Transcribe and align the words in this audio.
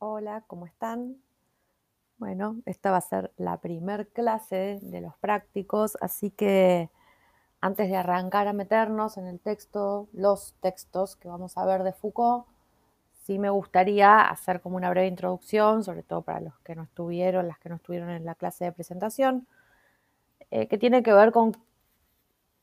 Hola, 0.00 0.44
¿cómo 0.46 0.64
están? 0.66 1.16
Bueno, 2.18 2.62
esta 2.66 2.92
va 2.92 2.98
a 2.98 3.00
ser 3.00 3.32
la 3.36 3.56
primer 3.60 4.06
clase 4.08 4.78
de 4.80 5.00
los 5.00 5.16
prácticos, 5.16 5.98
así 6.00 6.30
que 6.30 6.88
antes 7.60 7.88
de 7.88 7.96
arrancar 7.96 8.46
a 8.46 8.52
meternos 8.52 9.18
en 9.18 9.26
el 9.26 9.40
texto, 9.40 10.08
los 10.12 10.54
textos 10.60 11.16
que 11.16 11.26
vamos 11.26 11.58
a 11.58 11.66
ver 11.66 11.82
de 11.82 11.92
Foucault, 11.92 12.46
sí 13.24 13.40
me 13.40 13.50
gustaría 13.50 14.20
hacer 14.20 14.60
como 14.60 14.76
una 14.76 14.90
breve 14.90 15.08
introducción, 15.08 15.82
sobre 15.82 16.04
todo 16.04 16.22
para 16.22 16.40
los 16.40 16.56
que 16.60 16.76
no 16.76 16.84
estuvieron, 16.84 17.48
las 17.48 17.58
que 17.58 17.68
no 17.68 17.74
estuvieron 17.76 18.10
en 18.10 18.24
la 18.24 18.36
clase 18.36 18.66
de 18.66 18.72
presentación, 18.72 19.48
eh, 20.52 20.68
que 20.68 20.78
tiene 20.78 21.02
que 21.02 21.12
ver 21.12 21.32
con 21.32 21.56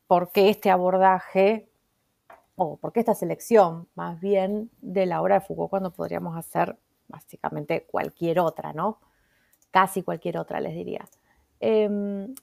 por 0.07 0.31
qué 0.31 0.49
este 0.49 0.71
abordaje 0.71 1.67
o 2.55 2.77
por 2.77 2.93
qué 2.93 3.01
esta 3.01 3.13
selección 3.15 3.89
más 3.95 4.21
bien 4.21 4.71
de 4.81 5.05
la 5.05 5.21
obra 5.21 5.39
de 5.39 5.45
Foucault 5.45 5.69
cuando 5.69 5.91
podríamos 5.91 6.37
hacer 6.37 6.77
básicamente 7.07 7.85
cualquier 7.85 8.39
otra, 8.39 8.73
¿no? 8.73 8.99
Casi 9.71 10.03
cualquier 10.03 10.37
otra, 10.37 10.59
les 10.59 10.73
diría. 10.73 11.05
Em, 11.59 12.33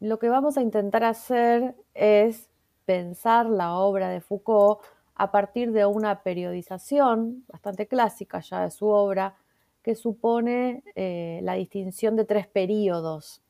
lo 0.00 0.18
que 0.18 0.28
vamos 0.28 0.56
a 0.56 0.62
intentar 0.62 1.04
hacer 1.04 1.74
es 1.94 2.48
pensar 2.84 3.46
la 3.46 3.74
obra 3.74 4.08
de 4.08 4.20
Foucault 4.20 4.80
a 5.14 5.30
partir 5.30 5.72
de 5.72 5.84
una 5.84 6.22
periodización 6.22 7.44
bastante 7.48 7.86
clásica 7.86 8.40
ya 8.40 8.62
de 8.62 8.70
su 8.70 8.88
obra, 8.88 9.36
que 9.82 9.94
supone 9.94 10.82
eh, 10.94 11.40
la 11.42 11.54
distinción 11.54 12.16
de 12.16 12.24
tres 12.24 12.46
periodos. 12.46 13.42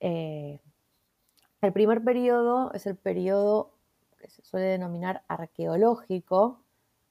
Eh, 0.00 0.60
el 1.60 1.72
primer 1.72 2.02
periodo 2.02 2.72
es 2.72 2.86
el 2.86 2.96
periodo 2.96 3.70
que 4.18 4.28
se 4.28 4.42
suele 4.42 4.66
denominar 4.66 5.22
arqueológico, 5.28 6.60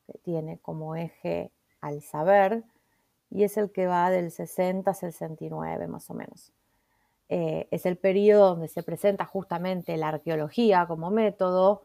que 0.08 0.18
tiene 0.20 0.60
como 0.60 0.96
eje 0.98 1.53
al 1.84 2.02
saber, 2.02 2.64
y 3.30 3.44
es 3.44 3.58
el 3.58 3.72
que 3.72 3.88
va 3.88 4.10
del 4.10 4.32
60 4.32 4.90
al 4.90 4.96
69 4.96 5.88
más 5.88 6.10
o 6.10 6.14
menos. 6.14 6.52
Eh, 7.28 7.68
es 7.72 7.86
el 7.86 7.98
periodo 7.98 8.50
donde 8.50 8.70
se 8.70 8.84
presenta 8.84 9.26
justamente 9.26 9.98
la 9.98 10.10
arqueología 10.10 10.86
como 10.88 11.12
método, 11.12 11.84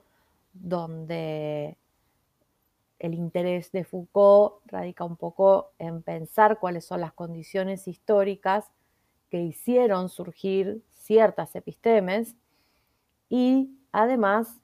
donde 0.52 1.76
el 3.00 3.14
interés 3.14 3.72
de 3.72 3.84
Foucault 3.84 4.60
radica 4.66 5.04
un 5.04 5.16
poco 5.16 5.72
en 5.78 6.02
pensar 6.02 6.58
cuáles 6.60 6.84
son 6.84 7.00
las 7.00 7.12
condiciones 7.12 7.88
históricas 7.88 8.66
que 9.30 9.40
hicieron 9.42 10.08
surgir 10.08 10.82
ciertas 10.92 11.56
epistemes 11.56 12.36
y 13.28 13.70
además 13.90 14.60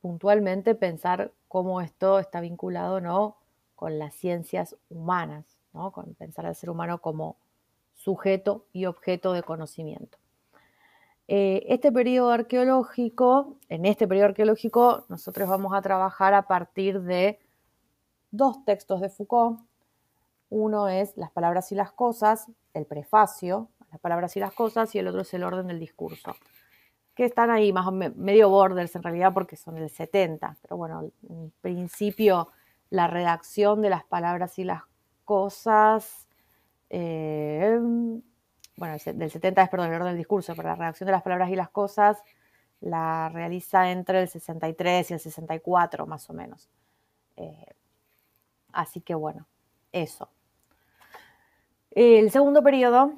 puntualmente 0.00 0.74
pensar 0.74 1.32
cómo 1.48 1.80
esto 1.80 2.18
está 2.18 2.40
vinculado 2.40 3.00
no 3.00 3.36
con 3.74 3.98
las 3.98 4.14
ciencias 4.14 4.76
humanas, 4.88 5.58
¿no? 5.72 5.92
con 5.92 6.14
pensar 6.14 6.46
al 6.46 6.54
ser 6.54 6.70
humano 6.70 7.00
como 7.00 7.36
sujeto 7.94 8.66
y 8.72 8.86
objeto 8.86 9.32
de 9.32 9.42
conocimiento. 9.42 10.18
Eh, 11.26 11.64
este 11.68 11.90
arqueológico, 12.30 13.56
en 13.68 13.86
este 13.86 14.06
periodo 14.06 14.28
arqueológico, 14.28 15.06
nosotros 15.08 15.48
vamos 15.48 15.72
a 15.72 15.80
trabajar 15.80 16.34
a 16.34 16.42
partir 16.42 17.00
de 17.00 17.38
dos 18.30 18.64
textos 18.64 19.00
de 19.00 19.08
Foucault. 19.08 19.60
Uno 20.50 20.88
es 20.88 21.16
Las 21.16 21.30
palabras 21.30 21.72
y 21.72 21.74
las 21.74 21.92
cosas, 21.92 22.46
el 22.74 22.84
prefacio, 22.84 23.70
las 23.90 24.00
palabras 24.00 24.36
y 24.36 24.40
las 24.40 24.52
cosas, 24.52 24.94
y 24.94 24.98
el 24.98 25.08
otro 25.08 25.22
es 25.22 25.32
el 25.32 25.44
orden 25.44 25.66
del 25.66 25.80
discurso, 25.80 26.36
que 27.14 27.24
están 27.24 27.50
ahí 27.50 27.72
más 27.72 27.86
o 27.86 27.92
medio 27.92 28.50
borders 28.50 28.94
en 28.94 29.02
realidad 29.02 29.32
porque 29.32 29.56
son 29.56 29.76
del 29.76 29.88
70, 29.88 30.58
pero 30.60 30.76
bueno, 30.76 31.10
en 31.28 31.52
principio 31.62 32.48
la 32.94 33.08
redacción 33.08 33.82
de 33.82 33.90
las 33.90 34.04
palabras 34.04 34.56
y 34.60 34.62
las 34.62 34.82
cosas, 35.24 36.28
eh, 36.90 37.76
bueno, 38.76 38.96
del 39.04 39.30
70 39.30 39.62
es, 39.62 39.68
perdón, 39.68 39.88
el 39.88 39.94
orden 39.94 40.08
del 40.10 40.16
discurso, 40.16 40.54
pero 40.54 40.68
la 40.68 40.76
redacción 40.76 41.06
de 41.06 41.12
las 41.12 41.24
palabras 41.24 41.50
y 41.50 41.56
las 41.56 41.70
cosas 41.70 42.22
la 42.80 43.30
realiza 43.30 43.90
entre 43.90 44.22
el 44.22 44.28
63 44.28 45.10
y 45.10 45.14
el 45.14 45.18
64, 45.18 46.06
más 46.06 46.30
o 46.30 46.34
menos. 46.34 46.70
Eh, 47.36 47.74
así 48.72 49.00
que 49.00 49.16
bueno, 49.16 49.48
eso. 49.90 50.28
El 51.90 52.30
segundo 52.30 52.62
periodo, 52.62 53.12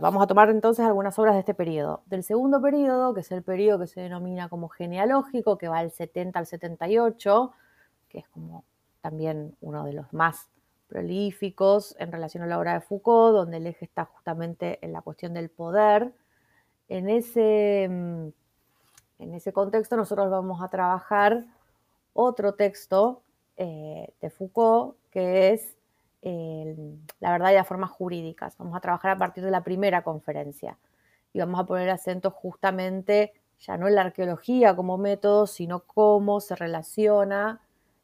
vamos 0.00 0.20
a 0.20 0.26
tomar 0.26 0.50
entonces 0.50 0.84
algunas 0.84 1.16
obras 1.20 1.34
de 1.34 1.40
este 1.40 1.54
periodo. 1.54 2.02
Del 2.06 2.24
segundo 2.24 2.60
periodo, 2.60 3.14
que 3.14 3.20
es 3.20 3.30
el 3.30 3.44
periodo 3.44 3.78
que 3.78 3.86
se 3.86 4.00
denomina 4.00 4.48
como 4.48 4.68
genealógico, 4.68 5.58
que 5.58 5.68
va 5.68 5.82
del 5.82 5.92
70 5.92 6.40
al 6.40 6.46
78, 6.46 7.52
que 8.08 8.18
es 8.18 8.28
como 8.30 8.64
también 9.06 9.56
uno 9.60 9.84
de 9.84 9.92
los 9.92 10.12
más 10.12 10.50
prolíficos 10.88 11.94
en 12.00 12.10
relación 12.10 12.42
a 12.42 12.46
la 12.46 12.58
obra 12.58 12.74
de 12.74 12.80
Foucault, 12.80 13.36
donde 13.36 13.58
el 13.58 13.66
eje 13.68 13.84
está 13.84 14.04
justamente 14.04 14.80
en 14.84 14.92
la 14.92 15.00
cuestión 15.00 15.32
del 15.32 15.48
poder. 15.48 16.12
En 16.88 17.08
ese, 17.08 17.86
mm, 17.88 18.28
en 19.20 19.34
ese 19.34 19.52
contexto 19.52 19.96
nosotros 19.96 20.28
vamos 20.28 20.60
a 20.60 20.68
trabajar 20.68 21.44
otro 22.14 22.54
texto 22.54 23.22
eh, 23.56 24.12
de 24.20 24.28
Foucault 24.30 24.96
que 25.10 25.52
es 25.52 25.76
La 27.20 27.30
verdad 27.30 27.52
y 27.52 27.54
las 27.54 27.68
formas 27.68 27.92
jurídicas. 27.92 28.58
Vamos 28.58 28.76
a 28.76 28.80
trabajar 28.80 29.12
a 29.12 29.18
partir 29.18 29.44
de 29.44 29.52
la 29.52 29.62
primera 29.62 30.02
conferencia 30.02 30.76
y 31.32 31.38
vamos 31.38 31.60
a 31.60 31.64
poner 31.64 31.88
acento 31.90 32.32
justamente 32.32 33.34
ya 33.60 33.76
no 33.76 33.86
en 33.86 33.94
la 33.94 34.02
arqueología 34.02 34.74
como 34.74 34.98
método, 34.98 35.46
sino 35.46 35.84
cómo 35.84 36.40
se 36.40 36.56
relaciona 36.56 37.60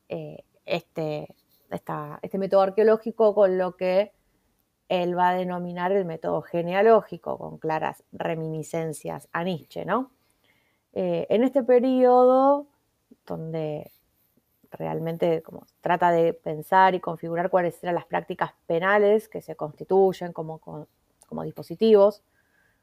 eh, 0.08 0.44
este, 0.66 1.34
este 1.70 2.38
método 2.38 2.62
arqueológico 2.62 3.34
con 3.34 3.58
lo 3.58 3.76
que 3.76 4.12
él 4.88 5.16
va 5.16 5.30
a 5.30 5.34
denominar 5.34 5.92
el 5.92 6.04
método 6.04 6.42
genealógico, 6.42 7.38
con 7.38 7.58
claras 7.58 8.04
reminiscencias 8.12 9.28
a 9.32 9.42
Nietzsche, 9.42 9.84
¿no? 9.84 10.10
Eh, 10.92 11.26
en 11.30 11.44
este 11.44 11.62
periodo, 11.62 12.66
donde 13.26 13.90
realmente 14.70 15.42
como, 15.42 15.66
trata 15.80 16.10
de 16.10 16.34
pensar 16.34 16.94
y 16.94 17.00
configurar 17.00 17.50
cuáles 17.50 17.82
eran 17.82 17.94
las 17.94 18.06
prácticas 18.06 18.52
penales 18.66 19.28
que 19.28 19.40
se 19.40 19.56
constituyen 19.56 20.32
como, 20.32 20.58
como, 20.58 21.42
dispositivos, 21.44 22.22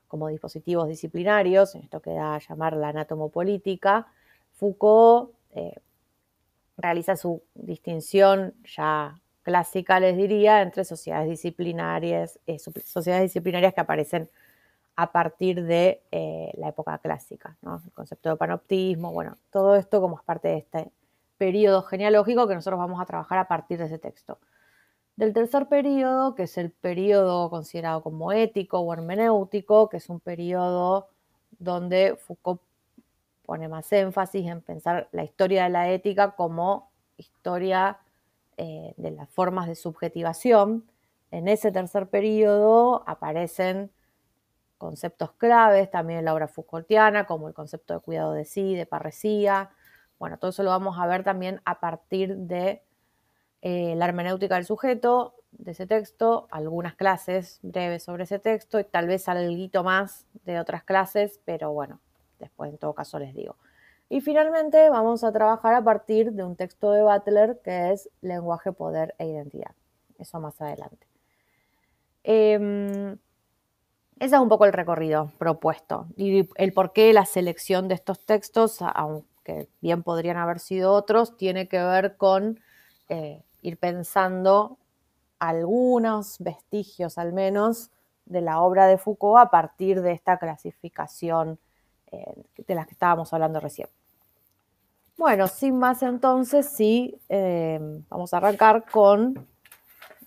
como 0.08 0.28
dispositivos 0.30 0.88
disciplinarios, 0.88 1.76
en 1.76 1.84
esto 1.84 2.02
que 2.02 2.12
da 2.12 2.36
a 2.36 2.40
llamar 2.40 2.76
la 2.76 2.90
anatomopolítica, 2.90 4.08
Foucault 4.54 5.32
eh, 5.52 5.76
realiza 6.80 7.16
su 7.16 7.44
distinción 7.54 8.54
ya 8.64 9.22
clásica, 9.44 10.00
les 10.00 10.16
diría, 10.18 10.62
entre 10.62 10.86
sociedades 10.86 11.30
disciplinarias, 11.30 12.40
eh, 12.48 12.60
sociedades 12.60 13.24
disciplinarias 13.24 13.74
que 13.74 13.82
aparecen 13.82 14.30
a 14.96 15.12
partir 15.12 15.64
de 15.64 16.04
eh, 16.12 16.52
la 16.58 16.70
época 16.70 16.98
clásica, 17.00 17.58
el 17.64 17.92
concepto 17.94 18.30
de 18.30 18.36
panoptismo, 18.36 19.14
bueno, 19.14 19.38
todo 19.50 19.76
esto 19.76 20.02
como 20.02 20.18
es 20.18 20.24
parte 20.24 20.50
de 20.50 20.58
este 20.58 20.92
periodo 21.38 21.84
genealógico 21.84 22.48
que 22.48 22.56
nosotros 22.56 22.80
vamos 22.80 23.02
a 23.02 23.06
trabajar 23.06 23.40
a 23.40 23.48
partir 23.48 23.80
de 23.80 23.86
ese 23.86 23.98
texto. 23.98 24.40
Del 25.16 25.34
tercer 25.34 25.68
periodo, 25.68 26.36
que 26.36 26.44
es 26.44 26.58
el 26.58 26.72
periodo 26.72 27.50
considerado 27.50 28.04
como 28.04 28.32
ético 28.32 28.80
o 28.80 28.94
hermenéutico, 28.94 29.90
que 29.90 29.98
es 29.98 30.10
un 30.10 30.20
periodo 30.20 31.10
donde 31.60 32.18
Foucault 32.18 32.62
pone 33.50 33.68
más 33.68 33.92
énfasis 33.92 34.46
en 34.46 34.62
pensar 34.62 35.10
la 35.12 35.24
historia 35.24 35.64
de 35.64 35.72
la 35.72 35.90
ética 35.90 36.36
como 36.36 36.92
historia 37.18 37.98
eh, 38.58 38.94
de 38.96 39.10
las 39.10 39.28
formas 39.28 39.68
de 39.68 39.74
subjetivación. 39.74 40.86
En 41.32 41.48
ese 41.48 41.72
tercer 41.72 42.10
periodo 42.10 43.04
aparecen 43.08 43.90
conceptos 44.78 45.32
claves 45.32 45.90
también 45.90 46.20
en 46.20 46.26
la 46.26 46.36
obra 46.36 46.48
Foucaultiana, 46.48 47.26
como 47.26 47.48
el 47.48 47.56
concepto 47.56 47.96
de 47.96 48.02
cuidado 48.02 48.34
de 48.34 48.46
sí, 48.46 48.76
de 48.76 48.86
parresía. 48.86 49.72
Bueno, 50.20 50.38
todo 50.38 50.52
eso 50.52 50.62
lo 50.62 50.70
vamos 50.70 51.00
a 51.00 51.08
ver 51.08 51.24
también 51.24 51.60
a 51.66 51.80
partir 51.80 52.36
de 52.38 52.84
eh, 53.64 53.96
la 53.96 54.06
hermenéutica 54.06 54.58
del 54.58 54.66
sujeto, 54.66 55.34
de 55.54 55.72
ese 55.72 55.88
texto, 55.88 56.48
algunas 56.52 56.94
clases 56.94 57.58
breves 57.64 58.04
sobre 58.04 58.26
ese 58.26 58.38
texto 58.38 58.80
y 58.80 58.84
tal 58.84 59.08
vez 59.08 59.28
algo 59.28 59.84
más 59.84 60.28
de 60.46 60.60
otras 60.60 60.84
clases, 60.84 61.42
pero 61.46 61.72
bueno, 61.72 62.00
Después, 62.40 62.72
en 62.72 62.78
todo 62.78 62.94
caso, 62.94 63.20
les 63.20 63.34
digo. 63.36 63.56
Y 64.10 64.22
finalmente 64.22 64.90
vamos 64.90 65.24
a 65.24 65.32
trabajar 65.32 65.76
a 65.76 65.84
partir 65.84 66.32
de 66.32 66.44
un 66.44 66.56
texto 66.56 66.92
de 66.92 67.04
Butler 67.04 67.60
que 67.64 67.92
es 67.92 68.10
lenguaje, 68.22 68.72
poder 68.72 69.14
e 69.20 69.28
identidad. 69.28 69.76
Eso 70.18 70.40
más 70.40 70.60
adelante. 70.62 71.08
Em, 72.24 73.18
ese 74.20 74.36
es 74.36 74.42
un 74.42 74.50
poco 74.50 74.66
el 74.66 74.74
recorrido 74.74 75.32
propuesto 75.38 76.08
y 76.18 76.50
el 76.56 76.74
por 76.74 76.92
qué 76.92 77.14
la 77.14 77.26
selección 77.26 77.88
de 77.88 77.96
estos 77.96 78.26
textos, 78.26 78.82
aunque 78.82 79.70
bien 79.80 80.04
podrían 80.04 80.38
haber 80.38 80.60
sido 80.60 80.94
otros, 80.94 81.38
tiene 81.38 81.68
que 81.68 81.82
ver 81.82 82.18
con 82.18 82.60
eh, 83.08 83.44
ir 83.62 83.78
pensando 83.78 84.78
algunos 85.38 86.38
vestigios 86.40 87.18
al 87.18 87.32
menos 87.32 87.92
de 88.26 88.42
la 88.42 88.60
obra 88.60 88.88
de 88.88 88.98
Foucault 88.98 89.40
a 89.40 89.50
partir 89.50 90.02
de 90.02 90.12
esta 90.12 90.38
clasificación 90.38 91.60
eh, 92.12 92.44
de 92.58 92.76
las 92.76 92.86
que 92.88 92.94
estábamos 92.94 93.34
hablando 93.34 93.60
recién. 93.60 93.88
Bueno, 95.18 95.48
sin 95.48 95.78
más 95.78 96.02
entonces, 96.02 96.70
sí, 96.70 97.20
eh, 97.28 97.80
vamos 98.10 98.34
a 98.34 98.38
arrancar 98.38 98.86
con 98.90 99.48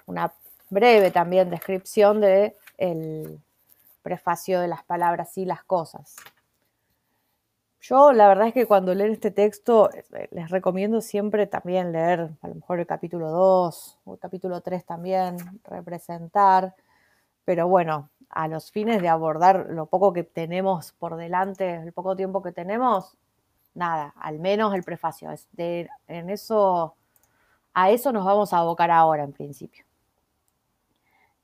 una 0.07 0.33
breve 0.69 1.11
también 1.11 1.51
descripción 1.51 2.21
de 2.21 2.57
el 2.77 3.41
prefacio 4.03 4.61
de 4.61 4.69
las 4.69 4.85
palabras 4.85 5.39
y 5.39 5.45
las 5.45 5.65
cosas. 5.65 6.17
Yo 7.81 8.13
la 8.13 8.29
verdad 8.29 8.47
es 8.47 8.55
que 8.55 8.67
cuando 8.67 8.95
leen 8.95 9.13
este 9.13 9.33
texto 9.33 9.91
eh, 9.93 10.29
les 10.31 10.51
recomiendo 10.51 11.01
siempre 11.01 11.47
también 11.49 11.91
leer 11.91 12.31
a 12.41 12.49
lo 12.49 12.55
mejor 12.55 12.79
el 12.79 12.87
capítulo 12.87 13.31
2 13.31 13.99
o 14.05 14.15
el 14.15 14.21
capítulo 14.21 14.61
3 14.61 14.85
también, 14.85 15.37
representar, 15.65 16.75
pero 17.45 17.67
bueno, 17.67 18.11
a 18.33 18.49
los 18.49 18.73
fines 18.73 19.01
de 19.03 19.09
abordar 19.09 19.67
lo 19.71 19.87
poco 19.87 20.13
que 20.13 20.25
tenemos 20.25 20.93
por 20.93 21.17
delante, 21.17 21.75
el 21.77 21.93
poco 21.93 22.17
tiempo 22.17 22.43
que 22.43 22.51
tenemos, 22.51 23.17
nada, 23.75 24.15
al 24.17 24.39
menos 24.39 24.75
el 24.75 24.83
prefacio. 24.83 25.31
en 25.57 26.31
eso, 26.31 26.97
a 27.75 27.91
eso 27.91 28.11
nos 28.13 28.25
vamos 28.25 28.53
a 28.53 28.59
abocar 28.59 28.91
ahora 28.91 29.23
en 29.23 29.33
principio. 29.33 29.85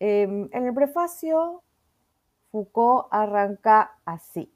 Em, 0.00 0.48
en 0.50 0.66
el 0.66 0.74
prefacio, 0.74 1.62
Foucault 2.50 3.08
arranca 3.10 3.98
así, 4.06 4.50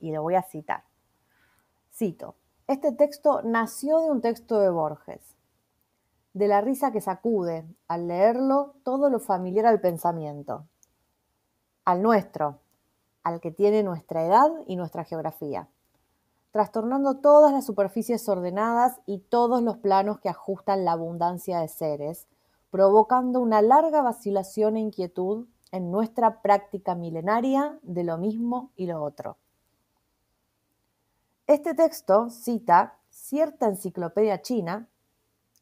y 0.00 0.10
lo 0.12 0.22
voy 0.22 0.36
a 0.36 0.42
citar. 0.42 0.84
Cito, 1.92 2.34
este 2.66 2.92
texto 2.92 3.42
nació 3.42 4.00
de 4.00 4.10
un 4.10 4.22
texto 4.22 4.58
de 4.58 4.70
Borges, 4.70 5.36
de 6.32 6.48
la 6.48 6.62
risa 6.62 6.92
que 6.92 7.02
sacude 7.02 7.66
al 7.88 8.08
leerlo 8.08 8.74
todo 8.84 9.10
lo 9.10 9.20
familiar 9.20 9.66
al 9.66 9.80
pensamiento, 9.80 10.66
al 11.84 12.02
nuestro, 12.02 12.60
al 13.22 13.40
que 13.40 13.50
tiene 13.50 13.82
nuestra 13.82 14.24
edad 14.24 14.50
y 14.66 14.76
nuestra 14.76 15.04
geografía, 15.04 15.68
trastornando 16.50 17.16
todas 17.16 17.52
las 17.52 17.66
superficies 17.66 18.28
ordenadas 18.28 19.00
y 19.06 19.18
todos 19.18 19.62
los 19.62 19.78
planos 19.78 20.20
que 20.20 20.28
ajustan 20.28 20.84
la 20.84 20.92
abundancia 20.92 21.60
de 21.60 21.68
seres, 21.68 22.28
provocando 22.70 23.40
una 23.40 23.62
larga 23.62 24.02
vacilación 24.02 24.76
e 24.76 24.80
inquietud 24.80 25.46
en 25.72 25.90
nuestra 25.90 26.42
práctica 26.42 26.94
milenaria 26.94 27.78
de 27.82 28.04
lo 28.04 28.18
mismo 28.18 28.70
y 28.76 28.86
lo 28.86 29.02
otro. 29.02 29.36
Este 31.46 31.74
texto 31.74 32.30
cita 32.30 32.98
cierta 33.10 33.66
enciclopedia 33.66 34.40
china 34.40 34.88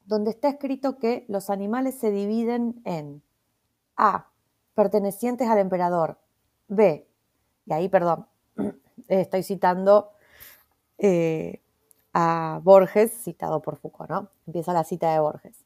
donde 0.04 0.30
está 0.30 0.48
escrito 0.48 0.98
que 0.98 1.24
los 1.28 1.50
animales 1.50 1.98
se 1.98 2.10
dividen 2.10 2.80
en 2.84 3.22
A, 3.96 4.31
pertenecientes 4.74 5.48
al 5.48 5.58
emperador, 5.58 6.18
B, 6.68 7.06
y 7.66 7.72
ahí, 7.72 7.88
perdón, 7.88 8.26
estoy 9.08 9.42
citando 9.42 10.12
eh, 10.98 11.60
a 12.12 12.60
Borges, 12.62 13.12
citado 13.12 13.60
por 13.62 13.76
Foucault, 13.76 14.10
¿no? 14.10 14.28
Empieza 14.46 14.72
la 14.72 14.84
cita 14.84 15.12
de 15.12 15.20
Borges. 15.20 15.64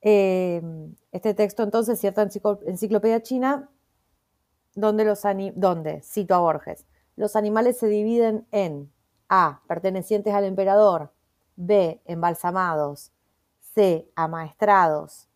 Em, 0.00 0.94
este 1.12 1.34
texto, 1.34 1.62
entonces, 1.62 2.00
cierta 2.00 2.22
enciclopedia 2.22 3.22
china, 3.22 3.70
donde, 4.74 5.04
los 5.04 5.22
donde, 5.54 6.02
cito 6.02 6.34
a 6.34 6.40
Borges, 6.40 6.86
los 7.16 7.36
animales 7.36 7.78
se 7.78 7.86
dividen 7.86 8.46
en 8.50 8.90
A. 9.28 9.62
Pertenecientes 9.68 10.34
al 10.34 10.44
emperador. 10.44 11.12
B. 11.56 12.00
Embalsamados. 12.04 13.12
C. 13.60 14.10
Amaestrados. 14.16 15.28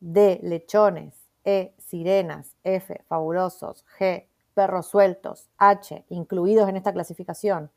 D. 0.00 0.40
Lechones. 0.42 1.14
E. 1.44 1.73
Sirenas. 1.86 2.56
F. 2.64 3.02
Fabulosos. 3.08 3.84
G. 3.98 4.26
Perros 4.54 4.86
sueltos. 4.86 5.48
H. 5.58 6.04
Incluidos 6.08 6.68
en 6.68 6.76
esta 6.76 6.92
clasificación. 6.92 7.70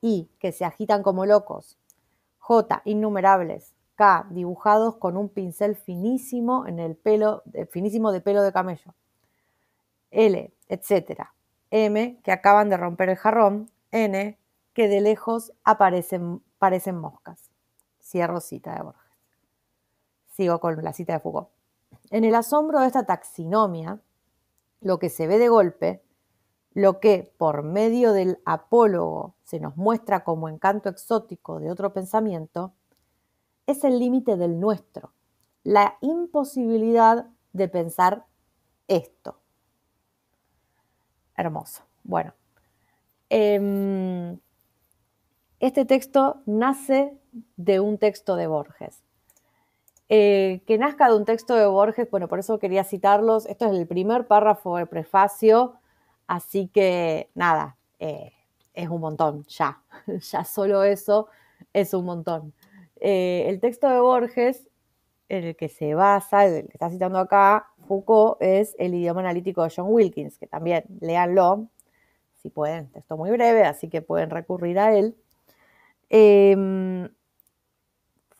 I. 0.00 0.30
Que 0.38 0.52
se 0.52 0.64
agitan 0.64 1.02
como 1.02 1.26
locos. 1.26 1.78
J. 2.38 2.82
Innumerables. 2.84 3.74
K. 3.94 4.26
Dibujados 4.30 4.96
con 4.96 5.16
un 5.16 5.28
pincel 5.28 5.76
finísimo 5.76 6.66
en 6.66 6.78
el 6.78 6.96
pelo, 6.96 7.42
finísimo 7.70 8.12
de 8.12 8.20
pelo 8.20 8.42
de 8.42 8.52
camello. 8.52 8.94
L. 10.10 10.52
Etcétera. 10.68 11.34
M, 11.70 12.20
que 12.22 12.32
acaban 12.32 12.68
de 12.68 12.76
romper 12.76 13.08
el 13.08 13.16
jarrón, 13.16 13.70
N, 13.92 14.38
que 14.74 14.88
de 14.88 15.00
lejos 15.00 15.52
aparecen, 15.64 16.42
parecen 16.58 16.98
moscas. 16.98 17.50
Cierro 17.98 18.40
cita 18.40 18.74
de 18.74 18.82
Borges. 18.82 19.02
Sigo 20.28 20.60
con 20.60 20.82
la 20.82 20.92
cita 20.92 21.14
de 21.14 21.20
Foucault. 21.20 21.48
En 22.10 22.24
el 22.24 22.34
asombro 22.34 22.80
de 22.80 22.86
esta 22.86 23.04
taxinomia, 23.04 24.00
lo 24.80 24.98
que 24.98 25.10
se 25.10 25.26
ve 25.26 25.38
de 25.38 25.48
golpe, 25.48 26.02
lo 26.74 27.00
que 27.00 27.32
por 27.38 27.62
medio 27.62 28.12
del 28.12 28.40
apólogo 28.44 29.34
se 29.44 29.60
nos 29.60 29.76
muestra 29.76 30.24
como 30.24 30.48
encanto 30.48 30.88
exótico 30.88 31.60
de 31.60 31.70
otro 31.70 31.92
pensamiento, 31.92 32.72
es 33.66 33.84
el 33.84 33.98
límite 33.98 34.36
del 34.36 34.58
nuestro, 34.58 35.12
la 35.62 35.96
imposibilidad 36.00 37.26
de 37.52 37.68
pensar 37.68 38.26
esto 38.88 39.42
hermoso. 41.36 41.82
Bueno, 42.04 42.34
em, 43.28 44.38
este 45.60 45.84
texto 45.84 46.42
nace 46.46 47.16
de 47.56 47.80
un 47.80 47.98
texto 47.98 48.36
de 48.36 48.46
Borges. 48.46 49.02
Eh, 50.14 50.60
que 50.66 50.76
nazca 50.76 51.08
de 51.08 51.16
un 51.16 51.24
texto 51.24 51.54
de 51.54 51.64
Borges, 51.64 52.10
bueno, 52.10 52.28
por 52.28 52.38
eso 52.38 52.58
quería 52.58 52.84
citarlos. 52.84 53.46
Esto 53.46 53.64
es 53.64 53.72
el 53.72 53.86
primer 53.86 54.26
párrafo 54.26 54.76
de 54.76 54.84
prefacio, 54.84 55.76
así 56.26 56.68
que 56.68 57.30
nada, 57.34 57.78
eh, 57.98 58.30
es 58.74 58.90
un 58.90 59.00
montón, 59.00 59.46
ya, 59.46 59.82
ya 60.30 60.44
solo 60.44 60.82
eso 60.82 61.28
es 61.72 61.94
un 61.94 62.04
montón. 62.04 62.52
Eh, 63.00 63.46
el 63.48 63.58
texto 63.58 63.88
de 63.88 64.00
Borges, 64.00 64.68
en 65.30 65.44
el 65.44 65.56
que 65.56 65.70
se 65.70 65.94
basa, 65.94 66.44
el 66.44 66.66
que 66.66 66.72
está 66.74 66.90
citando 66.90 67.18
acá, 67.18 67.70
Foucault 67.88 68.36
es 68.42 68.76
el 68.78 68.94
idioma 68.94 69.20
analítico 69.20 69.62
de 69.62 69.72
John 69.74 69.86
Wilkins, 69.88 70.36
que 70.36 70.46
también 70.46 70.84
léanlo, 71.00 71.68
si 72.42 72.50
pueden, 72.50 72.90
texto 72.90 73.16
muy 73.16 73.30
breve, 73.30 73.64
así 73.64 73.88
que 73.88 74.02
pueden 74.02 74.28
recurrir 74.28 74.78
a 74.78 74.94
él. 74.94 75.16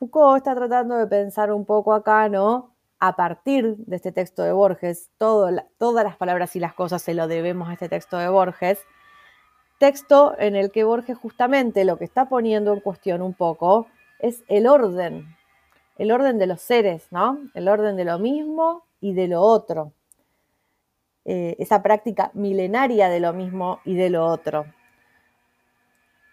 Foucault 0.03 0.39
está 0.39 0.57
tratando 0.57 0.97
de 0.97 1.07
pensar 1.07 1.53
un 1.53 1.65
poco 1.65 1.95
acá, 1.95 2.29
¿no? 2.29 2.75
A 2.99 3.15
partir 3.15 3.77
de 3.77 3.95
este 3.95 4.11
texto 4.11 4.43
de 4.43 4.51
Borges, 4.51 5.13
todas 5.17 5.63
las 5.79 6.17
palabras 6.17 6.57
y 6.57 6.59
las 6.59 6.75
cosas 6.75 7.03
se 7.03 7.15
lo 7.15 7.29
debemos 7.29 7.69
a 7.69 7.75
este 7.75 7.89
texto 7.89 8.19
de 8.19 8.29
Borges, 8.29 8.85
texto 9.79 10.35
en 10.41 10.57
el 10.57 10.73
que 10.73 10.83
Borges 10.83 11.17
justamente 11.17 11.85
lo 11.85 11.99
que 11.99 12.05
está 12.05 12.29
poniendo 12.29 12.73
en 12.73 12.81
cuestión 12.81 13.23
un 13.23 13.33
poco 13.33 13.87
es 14.19 14.43
el 14.49 14.67
orden, 14.67 15.37
el 15.99 16.11
orden 16.11 16.37
de 16.37 16.49
los 16.49 16.61
seres, 16.61 17.07
¿no? 17.13 17.39
El 17.55 17.69
orden 17.69 17.95
de 17.95 18.05
lo 18.05 18.19
mismo 18.19 18.83
y 19.01 19.13
de 19.15 19.29
lo 19.29 19.41
otro. 19.41 19.93
Eh, 21.25 21.55
esa 21.61 21.81
práctica 21.81 22.33
milenaria 22.35 23.09
de 23.09 23.21
lo 23.21 23.33
mismo 23.33 23.79
y 23.85 23.95
de 23.95 24.11
lo 24.11 24.27
otro. 24.27 24.67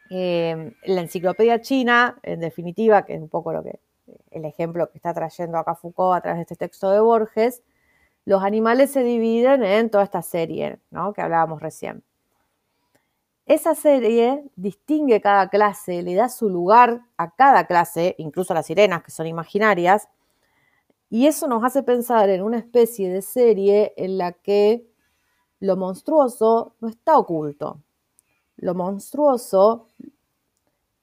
Eh, 0.10 0.76
la 0.86 1.02
enciclopedia 1.02 1.62
china, 1.62 2.20
en 2.24 2.40
definitiva, 2.40 3.06
que 3.06 3.14
es 3.16 3.22
un 3.22 3.30
poco 3.30 3.54
lo 3.54 3.64
que 3.64 3.80
el 4.32 4.46
ejemplo 4.46 4.90
que 4.90 4.98
está 4.98 5.14
trayendo 5.14 5.58
acá 5.58 5.76
Foucault 5.76 6.18
a 6.18 6.22
través 6.22 6.38
de 6.38 6.42
este 6.42 6.56
texto 6.56 6.90
de 6.92 7.00
Borges, 7.00 7.62
los 8.26 8.44
animales 8.44 8.92
se 8.92 9.04
dividen 9.04 9.64
en 9.64 9.90
toda 9.90 10.04
esta 10.04 10.22
serie 10.22 10.80
¿no? 10.92 11.14
que 11.14 11.22
hablábamos 11.22 11.62
recién. 11.62 12.04
Esa 13.46 13.74
serie 13.74 14.44
distingue 14.56 15.22
cada 15.22 15.50
clase, 15.50 16.04
le 16.04 16.14
da 16.14 16.30
su 16.30 16.50
lugar 16.50 17.02
a 17.18 17.32
cada 17.32 17.66
clase, 17.66 18.14
incluso 18.20 18.54
a 18.54 18.56
las 18.56 18.68
sirenas, 18.68 19.02
que 19.02 19.10
son 19.10 19.26
imaginarias, 19.26 20.08
y 21.10 21.26
eso 21.26 21.48
nos 21.48 21.64
hace 21.64 21.82
pensar 21.82 22.30
en 22.30 22.44
una 22.44 22.60
especie 22.60 23.10
de 23.10 23.24
serie 23.24 23.94
en 23.98 24.20
la 24.20 24.34
que 24.34 24.88
lo 25.60 25.76
monstruoso 25.76 26.76
no 26.80 26.88
está 26.88 27.18
oculto. 27.18 27.82
Lo 28.60 28.76
monstruoso, 28.76 29.88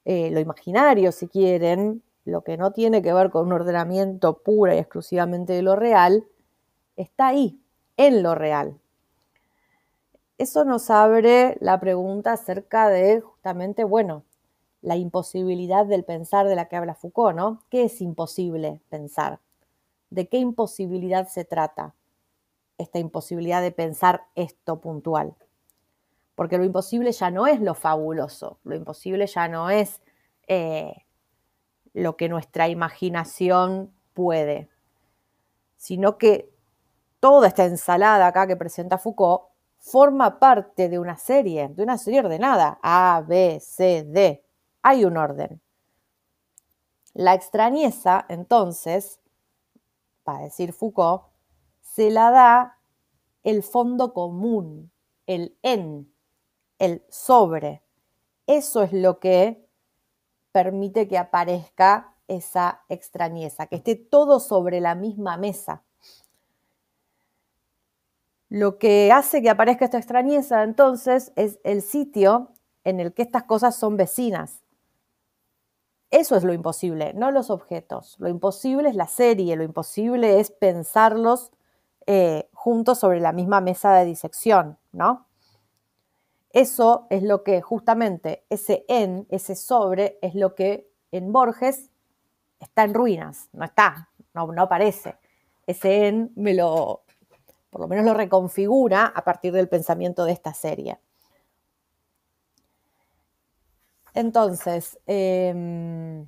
eh, 0.04 0.30
lo 0.30 0.40
imaginario 0.40 1.10
si 1.10 1.26
quieren, 1.26 2.02
lo 2.24 2.42
que 2.42 2.56
no 2.56 2.72
tiene 2.72 3.02
que 3.02 3.12
ver 3.12 3.30
con 3.30 3.46
un 3.46 3.52
ordenamiento 3.52 4.38
pura 4.38 4.74
y 4.74 4.78
exclusivamente 4.78 5.52
de 5.52 5.62
lo 5.62 5.76
real, 5.76 6.26
está 6.96 7.28
ahí, 7.28 7.60
en 7.96 8.22
lo 8.22 8.34
real. 8.34 8.78
Eso 10.38 10.64
nos 10.64 10.90
abre 10.90 11.56
la 11.60 11.80
pregunta 11.80 12.32
acerca 12.32 12.88
de 12.88 13.20
justamente, 13.20 13.84
bueno, 13.84 14.24
la 14.82 14.96
imposibilidad 14.96 15.86
del 15.86 16.04
pensar 16.04 16.46
de 16.46 16.56
la 16.56 16.68
que 16.68 16.76
habla 16.76 16.94
Foucault, 16.94 17.36
¿no? 17.36 17.62
¿Qué 17.70 17.84
es 17.84 18.00
imposible 18.00 18.80
pensar? 18.90 19.40
¿De 20.10 20.28
qué 20.28 20.38
imposibilidad 20.38 21.26
se 21.28 21.44
trata? 21.44 21.94
Esta 22.78 22.98
imposibilidad 22.98 23.62
de 23.62 23.72
pensar 23.72 24.26
esto 24.34 24.80
puntual. 24.80 25.34
Porque 26.36 26.58
lo 26.58 26.64
imposible 26.64 27.10
ya 27.10 27.32
no 27.32 27.48
es 27.48 27.60
lo 27.60 27.74
fabuloso, 27.74 28.60
lo 28.62 28.76
imposible 28.76 29.26
ya 29.26 29.48
no 29.48 29.70
es 29.70 30.00
eh, 30.46 31.04
lo 31.92 32.16
que 32.16 32.28
nuestra 32.28 32.68
imaginación 32.68 33.92
puede, 34.14 34.68
sino 35.76 36.18
que 36.18 36.48
toda 37.20 37.48
esta 37.48 37.64
ensalada 37.64 38.28
acá 38.28 38.46
que 38.46 38.54
presenta 38.54 38.98
Foucault 38.98 39.46
forma 39.78 40.38
parte 40.38 40.88
de 40.88 40.98
una 40.98 41.16
serie, 41.16 41.68
de 41.68 41.82
una 41.82 41.96
serie 41.96 42.20
ordenada, 42.20 42.78
A, 42.82 43.24
B, 43.26 43.58
C, 43.60 44.04
D. 44.04 44.44
Hay 44.82 45.04
un 45.04 45.16
orden. 45.16 45.60
La 47.14 47.34
extrañeza, 47.34 48.26
entonces, 48.28 49.20
para 50.22 50.40
decir 50.40 50.72
Foucault, 50.74 51.22
se 51.80 52.10
la 52.10 52.30
da 52.30 52.78
el 53.42 53.62
fondo 53.62 54.12
común, 54.12 54.90
el 55.26 55.56
en, 55.62 56.12
el 56.78 57.04
sobre. 57.08 57.82
Eso 58.46 58.82
es 58.82 58.92
lo 58.92 59.18
que 59.18 59.66
permite 60.52 61.08
que 61.08 61.18
aparezca 61.18 62.14
esa 62.28 62.82
extrañeza, 62.88 63.66
que 63.66 63.76
esté 63.76 63.94
todo 63.94 64.40
sobre 64.40 64.80
la 64.80 64.94
misma 64.94 65.36
mesa. 65.36 65.82
Lo 68.48 68.78
que 68.78 69.10
hace 69.12 69.42
que 69.42 69.50
aparezca 69.50 69.84
esta 69.84 69.98
extrañeza 69.98 70.62
entonces 70.62 71.32
es 71.36 71.58
el 71.64 71.82
sitio 71.82 72.52
en 72.84 73.00
el 73.00 73.12
que 73.12 73.22
estas 73.22 73.42
cosas 73.42 73.74
son 73.74 73.96
vecinas. 73.96 74.62
Eso 76.10 76.36
es 76.36 76.44
lo 76.44 76.52
imposible, 76.52 77.12
no 77.14 77.32
los 77.32 77.50
objetos. 77.50 78.16
Lo 78.20 78.28
imposible 78.28 78.88
es 78.88 78.94
la 78.94 79.08
serie, 79.08 79.56
lo 79.56 79.64
imposible 79.64 80.38
es 80.38 80.52
pensarlos 80.52 81.50
eh, 82.06 82.48
juntos 82.52 83.00
sobre 83.00 83.18
la 83.18 83.32
misma 83.32 83.60
mesa 83.60 83.92
de 83.94 84.04
disección, 84.04 84.78
¿no? 84.92 85.26
Eso 86.56 87.06
es 87.10 87.22
lo 87.22 87.42
que 87.42 87.60
justamente 87.60 88.46
ese 88.48 88.86
en, 88.88 89.26
ese 89.28 89.54
sobre, 89.54 90.18
es 90.22 90.34
lo 90.34 90.54
que 90.54 90.88
en 91.12 91.30
Borges 91.30 91.90
está 92.58 92.84
en 92.84 92.94
ruinas, 92.94 93.50
no 93.52 93.66
está, 93.66 94.08
no, 94.32 94.50
no 94.50 94.62
aparece. 94.62 95.18
Ese 95.66 96.08
en 96.08 96.32
me 96.34 96.54
lo, 96.54 97.02
por 97.68 97.82
lo 97.82 97.88
menos 97.88 98.06
lo 98.06 98.14
reconfigura 98.14 99.04
a 99.04 99.22
partir 99.22 99.52
del 99.52 99.68
pensamiento 99.68 100.24
de 100.24 100.32
esta 100.32 100.54
serie. 100.54 100.98
Entonces, 104.14 104.98
em, 105.04 106.26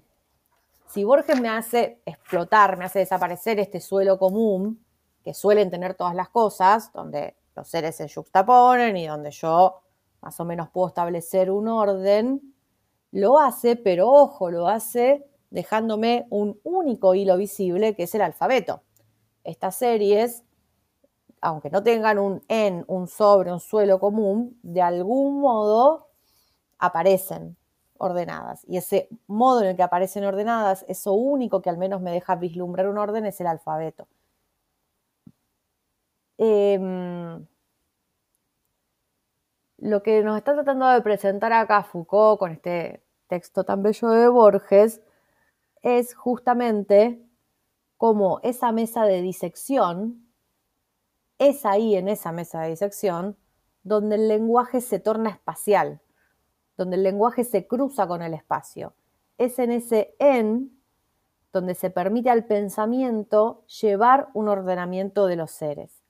si 0.89 1.05
Borges 1.05 1.41
me 1.41 1.49
hace 1.49 2.03
explotar, 2.05 2.77
me 2.77 2.85
hace 2.85 2.99
desaparecer 2.99 3.59
este 3.61 3.81
suelo 3.81 4.19
común 4.19 4.85
que 5.25 5.33
suelen 5.33 5.71
tener 5.71 5.95
todas 5.95 6.15
las 6.15 6.29
cosas, 6.29 6.93
donde 6.93 7.35
los 7.57 7.67
seres 7.67 7.97
se 7.97 8.11
juxtaponen 8.11 8.95
y 8.95 9.07
donde 9.07 9.31
yo 9.31 9.88
más 10.21 10.39
o 10.41 10.45
menos 10.45 10.69
puedo 10.71 10.89
establecer 10.89 11.51
un 11.51 11.69
orden, 11.69 12.55
lo 13.11 13.39
hace, 13.39 13.77
pero 13.77 14.11
ojo, 14.11 14.51
lo 14.51 14.69
hace 14.69 15.27
dejándome 15.51 16.27
un 16.31 16.61
único 16.63 17.15
hilo 17.15 17.37
visible 17.37 17.95
que 17.95 18.05
es 18.05 18.15
el 18.15 18.23
alfabeto. 18.23 18.83
Estas 19.45 19.77
series, 19.77 20.45
aunque 21.41 21.71
no 21.71 21.83
tengan 21.83 22.19
un 22.19 22.43
en, 22.49 22.85
un 22.87 23.09
sobre, 23.09 23.53
un 23.53 23.61
suelo 23.61 23.99
común, 23.99 24.59
de 24.63 24.83
algún 24.83 25.41
modo 25.41 26.09
aparecen 26.79 27.57
ordenadas. 27.99 28.65
Y 28.69 28.77
ese 28.77 29.09
modo 29.27 29.63
en 29.63 29.69
el 29.69 29.77
que 29.77 29.83
aparecen 29.83 30.25
ordenadas, 30.25 30.85
eso 30.89 31.13
único 31.13 31.63
que 31.63 31.71
al 31.71 31.79
menos 31.79 32.01
me 32.01 32.13
deja 32.13 32.37
vislumbrar 32.37 32.89
un 32.89 32.99
orden 32.99 33.27
es 33.27 33.41
el 33.41 33.47
alfabeto. 33.47 34.07
Em, 36.39 37.47
lo 39.79 40.03
que 40.03 40.23
nos 40.23 40.37
está 40.37 40.55
tratando 40.55 40.89
de 40.89 41.01
presentar 41.03 41.53
acá 41.53 41.85
Foucault 41.85 42.39
con 42.39 42.53
este 42.53 43.03
texto 43.29 43.65
tan 43.65 43.83
bello 43.83 44.09
de 44.09 44.29
Borges 44.29 45.01
es 45.83 46.15
justamente 46.15 47.25
como 47.97 48.41
esa 48.43 48.73
mesa 48.73 49.05
de 49.05 49.23
disección, 49.23 50.29
es 51.39 51.65
ahí 51.65 51.95
en 51.95 52.09
esa 52.09 52.33
mesa 52.33 52.63
de 52.63 52.71
disección 52.71 53.37
donde 53.85 54.17
el 54.17 54.29
lenguaje 54.29 54.81
se 54.81 54.99
torna 54.99 55.31
espacial, 55.31 56.01
donde 56.77 56.97
el 56.97 57.05
lenguaje 57.05 57.45
se 57.45 57.67
cruza 57.67 58.07
con 58.07 58.23
el 58.23 58.35
espacio. 58.35 58.95
Es 59.39 59.59
en 59.61 59.71
ese 59.71 60.17
en 60.19 60.77
donde 61.53 61.75
se 61.75 61.91
permite 61.91 62.31
al 62.31 62.45
pensamiento 62.45 63.65
llevar 63.81 64.29
un 64.35 64.49
ordenamiento 64.49 65.27
de 65.27 65.37
los 65.37 65.53
seres. 65.53 66.03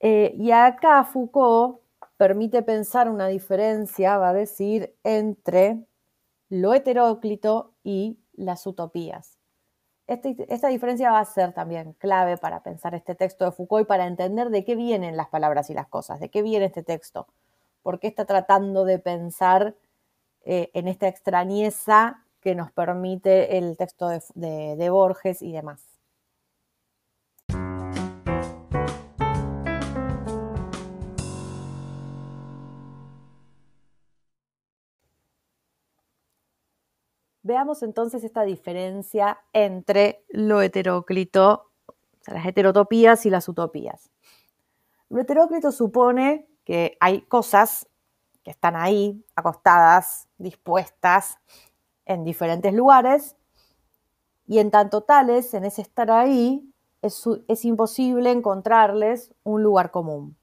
Eh, 0.00 0.34
y 0.36 0.50
acá 0.50 1.04
Foucault 1.04 1.85
permite 2.16 2.62
pensar 2.62 3.08
una 3.08 3.28
diferencia, 3.28 4.18
va 4.18 4.30
a 4.30 4.34
decir, 4.34 4.94
entre 5.04 5.84
lo 6.48 6.74
heteróclito 6.74 7.74
y 7.82 8.18
las 8.34 8.66
utopías. 8.66 9.38
Este, 10.06 10.36
esta 10.48 10.68
diferencia 10.68 11.10
va 11.10 11.20
a 11.20 11.24
ser 11.24 11.52
también 11.52 11.94
clave 11.94 12.36
para 12.36 12.62
pensar 12.62 12.94
este 12.94 13.14
texto 13.14 13.44
de 13.44 13.52
Foucault 13.52 13.86
y 13.86 13.88
para 13.88 14.06
entender 14.06 14.50
de 14.50 14.64
qué 14.64 14.76
vienen 14.76 15.16
las 15.16 15.28
palabras 15.28 15.68
y 15.70 15.74
las 15.74 15.88
cosas, 15.88 16.20
de 16.20 16.30
qué 16.30 16.42
viene 16.42 16.66
este 16.66 16.82
texto 16.82 17.26
por 17.86 18.00
qué 18.00 18.08
está 18.08 18.24
tratando 18.24 18.84
de 18.84 18.98
pensar 18.98 19.76
eh, 20.44 20.72
en 20.74 20.88
esta 20.88 21.06
extrañeza 21.06 22.24
que 22.40 22.56
nos 22.56 22.72
permite 22.72 23.58
el 23.58 23.76
texto 23.76 24.08
de, 24.08 24.90
Borges 24.90 25.40
y 25.40 25.52
demás. 25.52 25.95
Veamos 37.46 37.84
entonces 37.84 38.24
esta 38.24 38.42
diferencia 38.42 39.38
entre 39.52 40.24
lo 40.30 40.60
heteróclito, 40.60 41.70
las 42.26 42.44
heterotopías 42.44 43.24
y 43.24 43.30
las 43.30 43.48
utopías. 43.48 44.10
Lo 45.10 45.20
heteróclito 45.20 45.70
supone 45.70 46.48
que 46.64 46.96
hay 46.98 47.22
cosas 47.22 47.86
que 48.42 48.50
están 48.50 48.74
ahí, 48.74 49.24
acostadas, 49.36 50.26
dispuestas 50.38 51.38
en 52.04 52.24
diferentes 52.24 52.74
lugares, 52.74 53.36
y 54.48 54.58
en 54.58 54.72
tanto 54.72 55.02
tales, 55.02 55.54
en 55.54 55.64
ese 55.64 55.82
estar 55.82 56.10
ahí, 56.10 56.68
es, 57.00 57.22
es 57.46 57.64
imposible 57.64 58.32
encontrarles 58.32 59.32
un 59.44 59.62
lugar 59.62 59.92
común. 59.92 60.36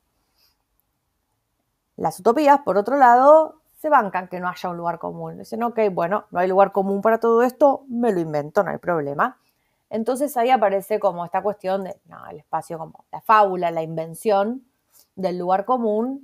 Las 1.97 2.17
utopías, 2.21 2.61
por 2.61 2.77
otro 2.77 2.95
lado, 2.95 3.61
se 3.83 3.89
bancan 3.89 4.29
que 4.29 4.39
no 4.39 4.47
haya 4.47 4.69
un 4.69 4.77
lugar 4.77 4.97
común. 4.97 5.39
Dicen, 5.39 5.61
ok, 5.61 5.77
bueno, 5.91 6.23
no 6.31 6.39
hay 6.39 6.47
lugar 6.47 6.71
común 6.71 7.01
para 7.01 7.19
todo 7.19 7.43
esto, 7.43 7.83
me 7.89 8.13
lo 8.13 8.21
invento, 8.21 8.63
no 8.63 8.71
hay 8.71 8.77
problema. 8.77 9.37
Entonces 9.89 10.37
ahí 10.37 10.51
aparece 10.51 11.01
como 11.01 11.25
esta 11.25 11.43
cuestión 11.43 11.83
de, 11.83 11.99
no, 12.05 12.25
el 12.27 12.37
espacio 12.37 12.77
como 12.77 13.03
la 13.11 13.19
fábula, 13.19 13.71
la 13.71 13.83
invención, 13.83 14.63
del 15.17 15.37
lugar 15.37 15.65
común 15.65 16.21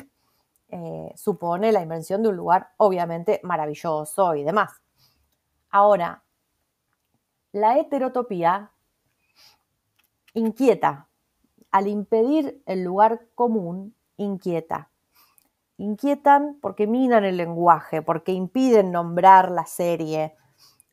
eh, 0.70 1.12
supone 1.18 1.74
la 1.74 1.82
invención 1.82 2.24
de 2.24 2.30
un 2.30 2.38
lugar 2.38 2.70
obviamente 2.78 3.42
maravilloso 3.44 4.36
y 4.36 4.46
demás. 4.46 4.82
Ahora, 5.70 6.24
la 7.52 7.78
heterotopía 7.78 8.72
inquieta. 10.34 11.10
Al 11.72 11.88
impedir 11.88 12.64
el 12.66 12.86
lugar 12.86 13.28
común, 13.36 13.94
inquieta. 14.16 14.90
Inquietan 15.80 16.58
porque 16.62 16.88
minan 16.88 17.24
el 17.24 17.38
lenguaje, 17.38 18.02
porque 18.02 18.34
impiden 18.34 18.92
nombrar 18.92 19.50
la 19.50 19.66
serie, 19.66 20.36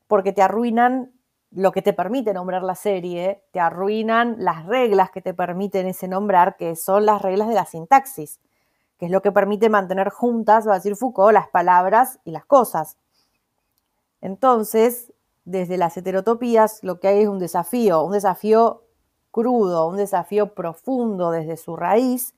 porque 0.07 0.33
te 0.33 0.43
arruinan 0.43 1.11
lo 1.51 1.73
que 1.73 1.83
te 1.83 1.93
permite 1.93 2.33
nombrar 2.33 2.63
la 2.63 2.77
serie, 2.77 3.43
te 3.51 3.59
arruinan 3.59 4.37
las 4.39 4.65
reglas 4.65 5.11
que 5.11 5.21
te 5.21 5.35
permiten 5.35 5.89
ese 5.89 6.07
nombrar, 6.07 6.57
que 6.57 6.77
son 6.77 7.05
las 7.05 7.21
reglas 7.21 7.49
de 7.49 7.55
la 7.55 7.67
sintaxis, 7.67 8.39
que 8.97 9.07
es 9.07 9.11
lo 9.11 9.23
que 9.23 9.33
permite 9.33 9.69
mantener 9.69 10.11
juntas, 10.11 10.69
va 10.69 10.75
a 10.75 10.77
decir 10.77 10.95
Foucault, 10.95 11.35
las 11.35 11.49
palabras 11.49 12.21
y 12.25 12.31
las 12.31 12.45
cosas. 12.45 12.97
Entonces, 14.21 15.13
desde 15.45 15.79
las 15.79 15.97
heterotopías, 15.97 16.79
lo 16.85 17.01
que 17.01 17.09
hay 17.09 17.23
es 17.23 17.29
un 17.29 17.41
desafío, 17.41 18.05
un 18.05 18.13
desafío 18.13 18.85
crudo, 19.33 19.89
un 19.89 19.97
desafío 19.97 20.55
profundo 20.55 21.33
desde 21.33 21.57
su 21.57 21.75
raíz, 21.75 22.36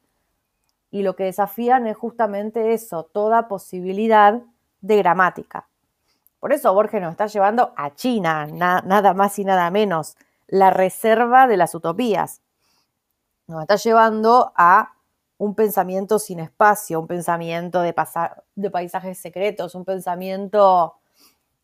y 0.91 1.03
lo 1.03 1.17
que 1.17 1.25
desafían 1.25 1.87
es 1.87 1.97
justamente 1.97 2.73
eso, 2.73 3.05
toda 3.05 3.49
posibilidad 3.49 4.43
de 4.81 4.97
gramática. 4.97 5.69
Por 6.41 6.53
eso 6.53 6.73
Borges 6.73 7.03
nos 7.03 7.11
está 7.13 7.27
llevando 7.27 7.73
a 7.77 7.95
China, 7.95 8.47
nada 8.47 9.15
más 9.15 9.39
y 9.39 9.45
nada 9.45 9.71
menos, 9.71 10.17
la 10.47 10.71
reserva 10.71 11.47
de 11.47 11.57
las 11.57 11.75
utopías. 11.75 12.41
Nos 13.49 13.63
está 13.63 13.77
llevando 13.77 14.53
a 14.57 14.95
un 15.37 15.55
pensamiento 15.55 16.19
sin 16.19 16.41
espacio, 16.41 17.01
un 17.01 17.07
pensamiento 17.07 17.81
de, 17.81 17.95
de 18.55 18.71
paisajes 18.71 19.19
secretos, 19.19 19.75
un 19.75 19.85
pensamiento 19.85 20.97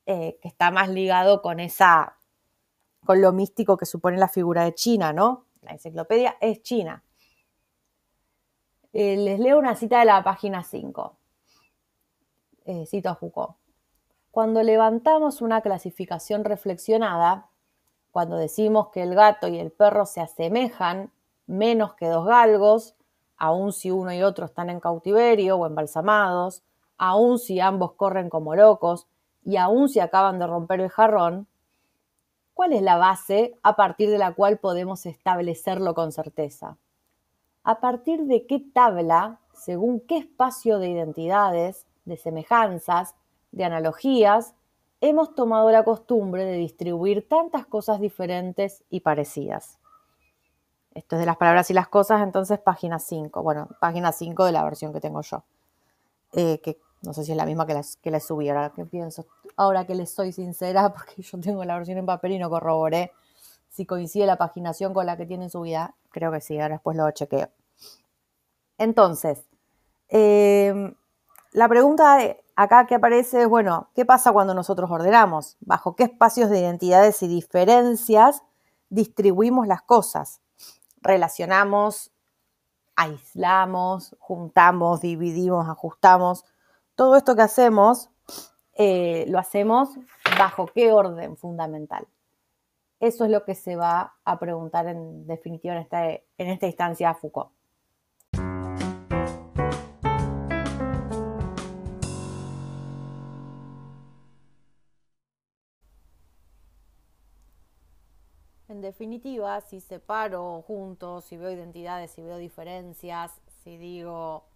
eh, 0.06 0.38
que 0.40 0.48
está 0.48 0.70
más 0.70 0.88
ligado 0.88 1.40
con 1.40 1.60
esa, 1.60 2.16
con 3.04 3.20
lo 3.20 3.32
místico 3.32 3.76
que 3.76 3.86
supone 3.86 4.16
la 4.16 4.28
figura 4.28 4.64
de 4.64 4.74
China, 4.74 5.12
¿no? 5.12 5.46
La 5.62 5.72
enciclopedia 5.72 6.36
es 6.40 6.62
China. 6.62 7.02
Eh, 8.96 9.16
les 9.16 9.40
leo 9.40 9.58
una 9.58 9.74
cita 9.74 9.98
de 9.98 10.04
la 10.04 10.22
página 10.22 10.62
5. 10.62 11.16
Eh, 12.64 12.86
cito 12.86 13.08
a 13.08 13.16
Foucault. 13.16 13.56
Cuando 14.30 14.62
levantamos 14.62 15.42
una 15.42 15.62
clasificación 15.62 16.44
reflexionada, 16.44 17.48
cuando 18.12 18.36
decimos 18.36 18.90
que 18.90 19.02
el 19.02 19.16
gato 19.16 19.48
y 19.48 19.58
el 19.58 19.72
perro 19.72 20.06
se 20.06 20.20
asemejan 20.20 21.10
menos 21.48 21.94
que 21.94 22.06
dos 22.06 22.24
galgos, 22.24 22.94
aun 23.36 23.72
si 23.72 23.90
uno 23.90 24.12
y 24.12 24.22
otro 24.22 24.46
están 24.46 24.70
en 24.70 24.78
cautiverio 24.78 25.56
o 25.56 25.66
embalsamados, 25.66 26.62
aun 26.96 27.40
si 27.40 27.58
ambos 27.58 27.94
corren 27.94 28.30
como 28.30 28.54
locos 28.54 29.08
y 29.42 29.56
aun 29.56 29.88
si 29.88 29.98
acaban 29.98 30.38
de 30.38 30.46
romper 30.46 30.80
el 30.80 30.88
jarrón, 30.88 31.48
¿Cuál 32.54 32.72
es 32.72 32.82
la 32.82 32.96
base 32.96 33.58
a 33.64 33.74
partir 33.74 34.10
de 34.10 34.18
la 34.18 34.32
cual 34.32 34.58
podemos 34.58 35.06
establecerlo 35.06 35.92
con 35.92 36.12
certeza? 36.12 36.78
¿A 37.66 37.80
partir 37.80 38.24
de 38.26 38.46
qué 38.46 38.60
tabla, 38.60 39.40
según 39.54 40.00
qué 40.00 40.18
espacio 40.18 40.78
de 40.78 40.90
identidades, 40.90 41.86
de 42.04 42.18
semejanzas, 42.18 43.14
de 43.52 43.64
analogías, 43.64 44.54
hemos 45.00 45.34
tomado 45.34 45.70
la 45.70 45.82
costumbre 45.82 46.44
de 46.44 46.58
distribuir 46.58 47.26
tantas 47.26 47.66
cosas 47.66 48.00
diferentes 48.00 48.84
y 48.90 49.00
parecidas? 49.00 49.78
Esto 50.92 51.16
es 51.16 51.20
de 51.20 51.26
las 51.26 51.38
palabras 51.38 51.70
y 51.70 51.74
las 51.74 51.88
cosas, 51.88 52.22
entonces 52.22 52.58
página 52.58 52.98
5. 52.98 53.42
Bueno, 53.42 53.68
página 53.80 54.12
5 54.12 54.44
de 54.44 54.52
la 54.52 54.62
versión 54.62 54.92
que 54.92 55.00
tengo 55.00 55.22
yo. 55.22 55.42
Eh, 56.34 56.60
que 56.62 56.78
no 57.00 57.14
sé 57.14 57.24
si 57.24 57.32
es 57.32 57.36
la 57.36 57.46
misma 57.46 57.66
que 57.66 57.72
la, 57.72 57.82
que 58.02 58.10
la 58.10 58.20
subí, 58.20 58.46
ahora 58.50 58.72
que 58.76 58.84
pienso. 58.84 59.24
Ahora 59.56 59.86
que 59.86 59.94
les 59.94 60.12
soy 60.12 60.32
sincera, 60.32 60.92
porque 60.92 61.22
yo 61.22 61.40
tengo 61.40 61.64
la 61.64 61.76
versión 61.76 61.96
en 61.96 62.04
papel 62.04 62.32
y 62.32 62.38
no 62.38 62.50
corroboré 62.50 63.12
si 63.74 63.86
coincide 63.86 64.24
la 64.24 64.38
paginación 64.38 64.94
con 64.94 65.04
la 65.04 65.16
que 65.16 65.26
tienen 65.26 65.50
subida. 65.50 65.96
Creo 66.10 66.30
que 66.30 66.40
sí, 66.40 66.60
ahora 66.60 66.76
después 66.76 66.96
lo 66.96 67.10
chequeo. 67.10 67.48
Entonces, 68.78 69.44
em, 70.08 70.94
la 71.50 71.68
pregunta 71.68 72.18
acá 72.54 72.86
que 72.86 72.94
aparece 72.94 73.42
es, 73.42 73.48
bueno, 73.48 73.90
¿qué 73.96 74.04
pasa 74.04 74.32
cuando 74.32 74.54
nosotros 74.54 74.88
ordenamos? 74.92 75.56
¿Bajo 75.58 75.96
qué 75.96 76.04
espacios 76.04 76.50
de 76.50 76.60
identidades 76.60 77.20
y 77.24 77.28
diferencias 77.28 78.44
distribuimos 78.90 79.66
las 79.66 79.82
cosas? 79.82 80.40
Relacionamos, 81.02 82.12
aislamos, 82.94 84.14
juntamos, 84.20 85.00
dividimos, 85.00 85.68
ajustamos. 85.68 86.44
Todo 86.94 87.16
esto 87.16 87.34
que 87.34 87.42
hacemos, 87.42 88.08
eh, 88.74 89.24
lo 89.28 89.40
hacemos 89.40 89.90
bajo 90.38 90.66
qué 90.66 90.92
orden 90.92 91.36
fundamental. 91.36 92.06
Eso 93.04 93.26
es 93.26 93.30
lo 93.30 93.44
que 93.44 93.54
se 93.54 93.76
va 93.76 94.14
a 94.24 94.38
preguntar 94.38 94.86
en 94.86 95.26
definitiva 95.26 95.74
en 95.74 95.82
esta, 95.82 96.08
en 96.08 96.24
esta 96.38 96.66
instancia 96.66 97.10
a 97.10 97.14
Foucault. 97.14 97.52
En 108.68 108.80
definitiva, 108.80 109.60
si 109.60 109.80
separo 109.80 110.62
juntos, 110.62 111.26
si 111.26 111.36
veo 111.36 111.50
identidades, 111.50 112.10
si 112.10 112.22
veo 112.22 112.38
diferencias, 112.38 113.38
si 113.62 113.76
digo 113.76 114.46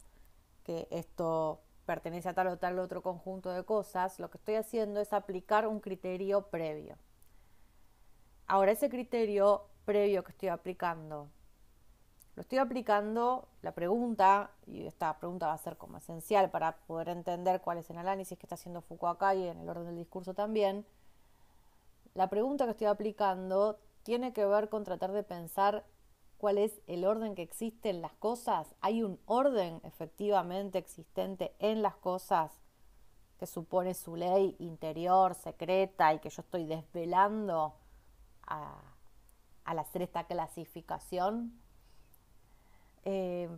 que 0.64 0.88
esto 0.90 1.60
pertenece 1.84 2.30
a 2.30 2.32
tal 2.32 2.46
o 2.46 2.56
tal 2.56 2.78
otro 2.78 3.02
conjunto 3.02 3.50
de 3.52 3.62
cosas, 3.64 4.18
lo 4.18 4.30
que 4.30 4.38
estoy 4.38 4.54
haciendo 4.54 5.02
es 5.02 5.12
aplicar 5.12 5.66
un 5.66 5.80
criterio 5.80 6.46
previo. 6.46 6.96
Ahora, 8.50 8.72
ese 8.72 8.88
criterio 8.88 9.66
previo 9.84 10.24
que 10.24 10.32
estoy 10.32 10.48
aplicando, 10.48 11.28
lo 12.34 12.40
estoy 12.40 12.56
aplicando, 12.56 13.46
la 13.60 13.72
pregunta, 13.72 14.52
y 14.66 14.86
esta 14.86 15.18
pregunta 15.18 15.48
va 15.48 15.52
a 15.52 15.58
ser 15.58 15.76
como 15.76 15.98
esencial 15.98 16.50
para 16.50 16.78
poder 16.86 17.10
entender 17.10 17.60
cuál 17.60 17.76
es 17.76 17.90
el 17.90 17.98
análisis 17.98 18.38
que 18.38 18.46
está 18.46 18.54
haciendo 18.54 18.80
Foucault 18.80 19.16
acá 19.16 19.34
y 19.34 19.46
en 19.46 19.58
el 19.58 19.68
orden 19.68 19.84
del 19.84 19.96
discurso 19.96 20.32
también, 20.32 20.86
la 22.14 22.30
pregunta 22.30 22.64
que 22.64 22.70
estoy 22.70 22.86
aplicando 22.86 23.80
tiene 24.02 24.32
que 24.32 24.46
ver 24.46 24.70
con 24.70 24.82
tratar 24.82 25.12
de 25.12 25.24
pensar 25.24 25.84
cuál 26.38 26.56
es 26.56 26.80
el 26.86 27.04
orden 27.04 27.34
que 27.34 27.42
existe 27.42 27.90
en 27.90 28.00
las 28.00 28.14
cosas. 28.14 28.74
Hay 28.80 29.02
un 29.02 29.20
orden 29.26 29.82
efectivamente 29.84 30.78
existente 30.78 31.54
en 31.58 31.82
las 31.82 31.96
cosas 31.96 32.52
que 33.38 33.46
supone 33.46 33.92
su 33.92 34.16
ley 34.16 34.56
interior, 34.58 35.34
secreta, 35.34 36.14
y 36.14 36.18
que 36.20 36.30
yo 36.30 36.40
estoy 36.40 36.64
desvelando 36.64 37.74
al 38.48 39.78
hacer 39.78 40.02
esta 40.02 40.24
clasificación. 40.24 41.60
Eh, 43.04 43.48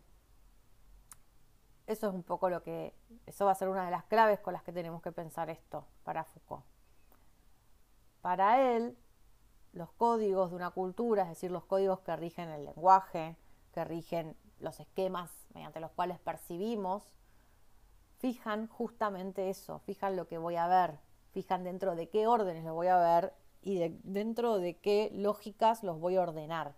eso 1.87 2.09
es 2.09 2.15
un 2.15 2.23
poco 2.23 2.49
lo 2.49 2.63
que, 2.63 2.95
eso 3.27 3.47
va 3.47 3.53
a 3.53 3.57
ser 3.57 3.69
una 3.69 3.85
de 3.85 3.91
las 3.91 4.05
claves 4.05 4.39
con 4.41 4.53
las 4.53 4.63
que 4.63 4.73
tenemos 4.73 5.03
que 5.03 5.13
pensar 5.13 5.51
esto 5.51 5.87
para 6.05 6.25
Foucault. 6.25 6.65
Para 8.21 8.77
él, 8.77 8.97
los 9.73 9.91
códigos 9.93 10.51
de 10.51 10.57
una 10.57 10.71
cultura, 10.71 11.23
es 11.23 11.31
decir, 11.31 11.51
los 11.51 11.65
códigos 11.65 12.01
que 12.01 12.15
rigen 12.17 12.49
el 12.49 12.65
lenguaje, 12.65 13.37
que 13.73 13.85
rigen 13.85 14.37
los 14.61 14.79
esquemas 14.79 15.31
mediante 15.55 15.81
los 15.81 15.91
cuales 15.93 16.19
percibimos, 16.21 17.03
fijan 18.19 18.69
justamente 18.69 19.49
eso, 19.49 19.81
fijan 19.81 20.15
lo 20.15 20.29
que 20.29 20.39
voy 20.39 20.57
a 20.57 20.69
ver, 20.69 20.99
fijan 21.33 21.65
dentro 21.65 21.97
de 21.97 22.09
qué 22.09 22.27
órdenes 22.27 22.65
lo 22.65 22.75
voy 22.75 22.89
a 22.89 22.99
ver 22.99 23.33
y 23.63 23.89
dentro 24.03 24.59
de 24.59 24.77
qué 24.77 25.11
lógicas 25.15 25.83
los 25.83 26.01
voy 26.01 26.17
a 26.17 26.23
ordenar. 26.23 26.75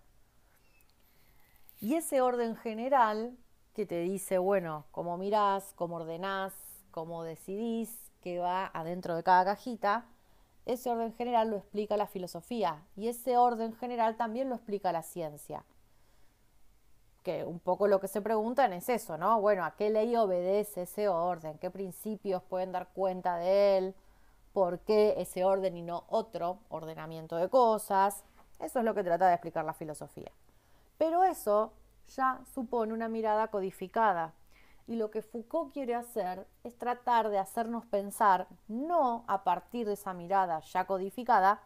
Y 1.79 1.95
ese 1.95 2.21
orden 2.21 2.55
general 2.55 3.37
que 3.73 3.85
te 3.85 3.99
dice, 4.01 4.37
bueno, 4.37 4.85
cómo 4.91 5.17
mirás, 5.17 5.73
cómo 5.75 5.97
ordenás, 5.97 6.53
cómo 6.91 7.23
decidís, 7.23 8.11
qué 8.21 8.39
va 8.39 8.71
adentro 8.73 9.15
de 9.15 9.23
cada 9.23 9.43
cajita, 9.43 10.05
ese 10.65 10.89
orden 10.89 11.13
general 11.13 11.49
lo 11.49 11.57
explica 11.57 11.97
la 11.97 12.07
filosofía 12.07 12.85
y 12.95 13.09
ese 13.09 13.37
orden 13.37 13.73
general 13.73 14.15
también 14.15 14.49
lo 14.49 14.55
explica 14.55 14.93
la 14.93 15.03
ciencia. 15.03 15.65
Que 17.23 17.43
un 17.43 17.59
poco 17.59 17.87
lo 17.87 17.99
que 17.99 18.07
se 18.07 18.21
preguntan 18.21 18.73
es 18.73 18.87
eso, 18.89 19.17
¿no? 19.17 19.41
Bueno, 19.41 19.65
¿a 19.65 19.75
qué 19.75 19.89
ley 19.89 20.15
obedece 20.15 20.83
ese 20.83 21.07
orden? 21.07 21.57
¿Qué 21.57 21.69
principios 21.69 22.43
pueden 22.43 22.71
dar 22.71 22.89
cuenta 22.93 23.37
de 23.37 23.77
él? 23.77 23.95
¿Por 24.53 24.79
qué 24.79 25.15
ese 25.17 25.43
orden 25.43 25.75
y 25.75 25.81
no 25.81 26.05
otro 26.07 26.59
ordenamiento 26.69 27.35
de 27.35 27.49
cosas? 27.49 28.23
Eso 28.59 28.79
es 28.79 28.85
lo 28.85 28.93
que 28.93 29.03
trata 29.03 29.27
de 29.27 29.33
explicar 29.33 29.65
la 29.65 29.73
filosofía. 29.73 30.31
Pero 30.97 31.23
eso 31.23 31.73
ya 32.15 32.39
supone 32.53 32.93
una 32.93 33.09
mirada 33.09 33.47
codificada, 33.47 34.33
y 34.87 34.95
lo 34.95 35.11
que 35.11 35.21
Foucault 35.21 35.73
quiere 35.73 35.95
hacer 35.95 36.45
es 36.63 36.77
tratar 36.77 37.29
de 37.29 37.37
hacernos 37.37 37.85
pensar 37.85 38.47
no 38.67 39.23
a 39.27 39.43
partir 39.43 39.87
de 39.87 39.93
esa 39.93 40.13
mirada 40.13 40.59
ya 40.59 40.85
codificada, 40.85 41.61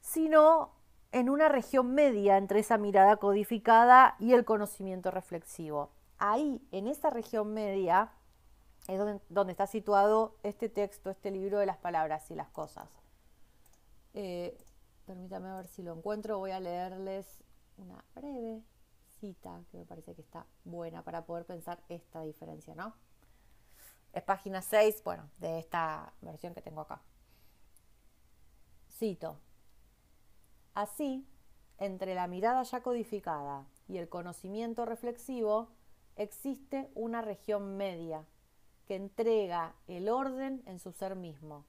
sino 0.00 0.70
en 1.12 1.30
una 1.30 1.48
región 1.48 1.94
media 1.94 2.36
entre 2.36 2.60
esa 2.60 2.78
mirada 2.78 3.16
codificada 3.16 4.16
y 4.18 4.32
el 4.32 4.44
conocimiento 4.44 5.10
reflexivo. 5.10 5.90
Ahí, 6.18 6.60
en 6.72 6.88
esa 6.88 7.10
región 7.10 7.54
media, 7.54 8.10
es 8.88 8.98
donde, 9.28 9.52
está 9.52 9.66
situado 9.66 10.34
este 10.42 10.70
texto, 10.70 11.10
este 11.10 11.30
libro 11.30 11.58
de 11.58 11.66
las 11.66 11.76
palabras 11.76 12.30
y 12.30 12.34
las 12.34 12.48
cosas. 12.48 12.88
Eh, 14.14 14.58
permítame 15.06 15.52
ver 15.52 15.68
si 15.68 15.82
lo 15.82 15.94
encuentro, 15.94 16.38
voy 16.38 16.52
a 16.52 16.58
leerles 16.58 17.44
una 17.76 18.02
breve 18.14 18.62
cita 19.20 19.60
que 19.70 19.76
me 19.76 19.84
parece 19.84 20.14
que 20.14 20.22
está 20.22 20.46
buena 20.64 21.02
para 21.02 21.26
poder 21.26 21.44
pensar 21.44 21.82
esta 21.90 22.22
diferencia, 22.22 22.74
¿no? 22.74 22.94
Es 24.14 24.22
página 24.22 24.62
6, 24.62 25.02
bueno, 25.04 25.28
de 25.38 25.58
esta 25.58 26.14
versión 26.22 26.54
que 26.54 26.62
tengo 26.62 26.80
acá. 26.80 27.02
Cito. 28.88 29.38
Así, 30.72 31.28
entre 31.76 32.14
la 32.14 32.26
mirada 32.26 32.62
ya 32.62 32.82
codificada 32.82 33.66
y 33.86 33.98
el 33.98 34.08
conocimiento 34.08 34.86
reflexivo, 34.86 35.68
existe 36.16 36.90
una 36.94 37.20
región 37.20 37.76
media 37.76 38.24
que 38.88 38.96
entrega 38.96 39.74
el 39.86 40.08
orden 40.08 40.62
en 40.64 40.78
su 40.78 40.92
ser 40.92 41.14
mismo. 41.14 41.66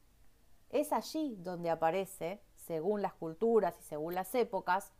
Es 0.69 0.93
allí 0.93 1.35
donde 1.35 1.69
aparece, 1.69 2.41
según 2.55 3.01
las 3.01 3.13
culturas 3.13 3.77
y 3.77 3.83
según 3.83 4.15
las 4.15 4.33
épocas, 4.35 4.93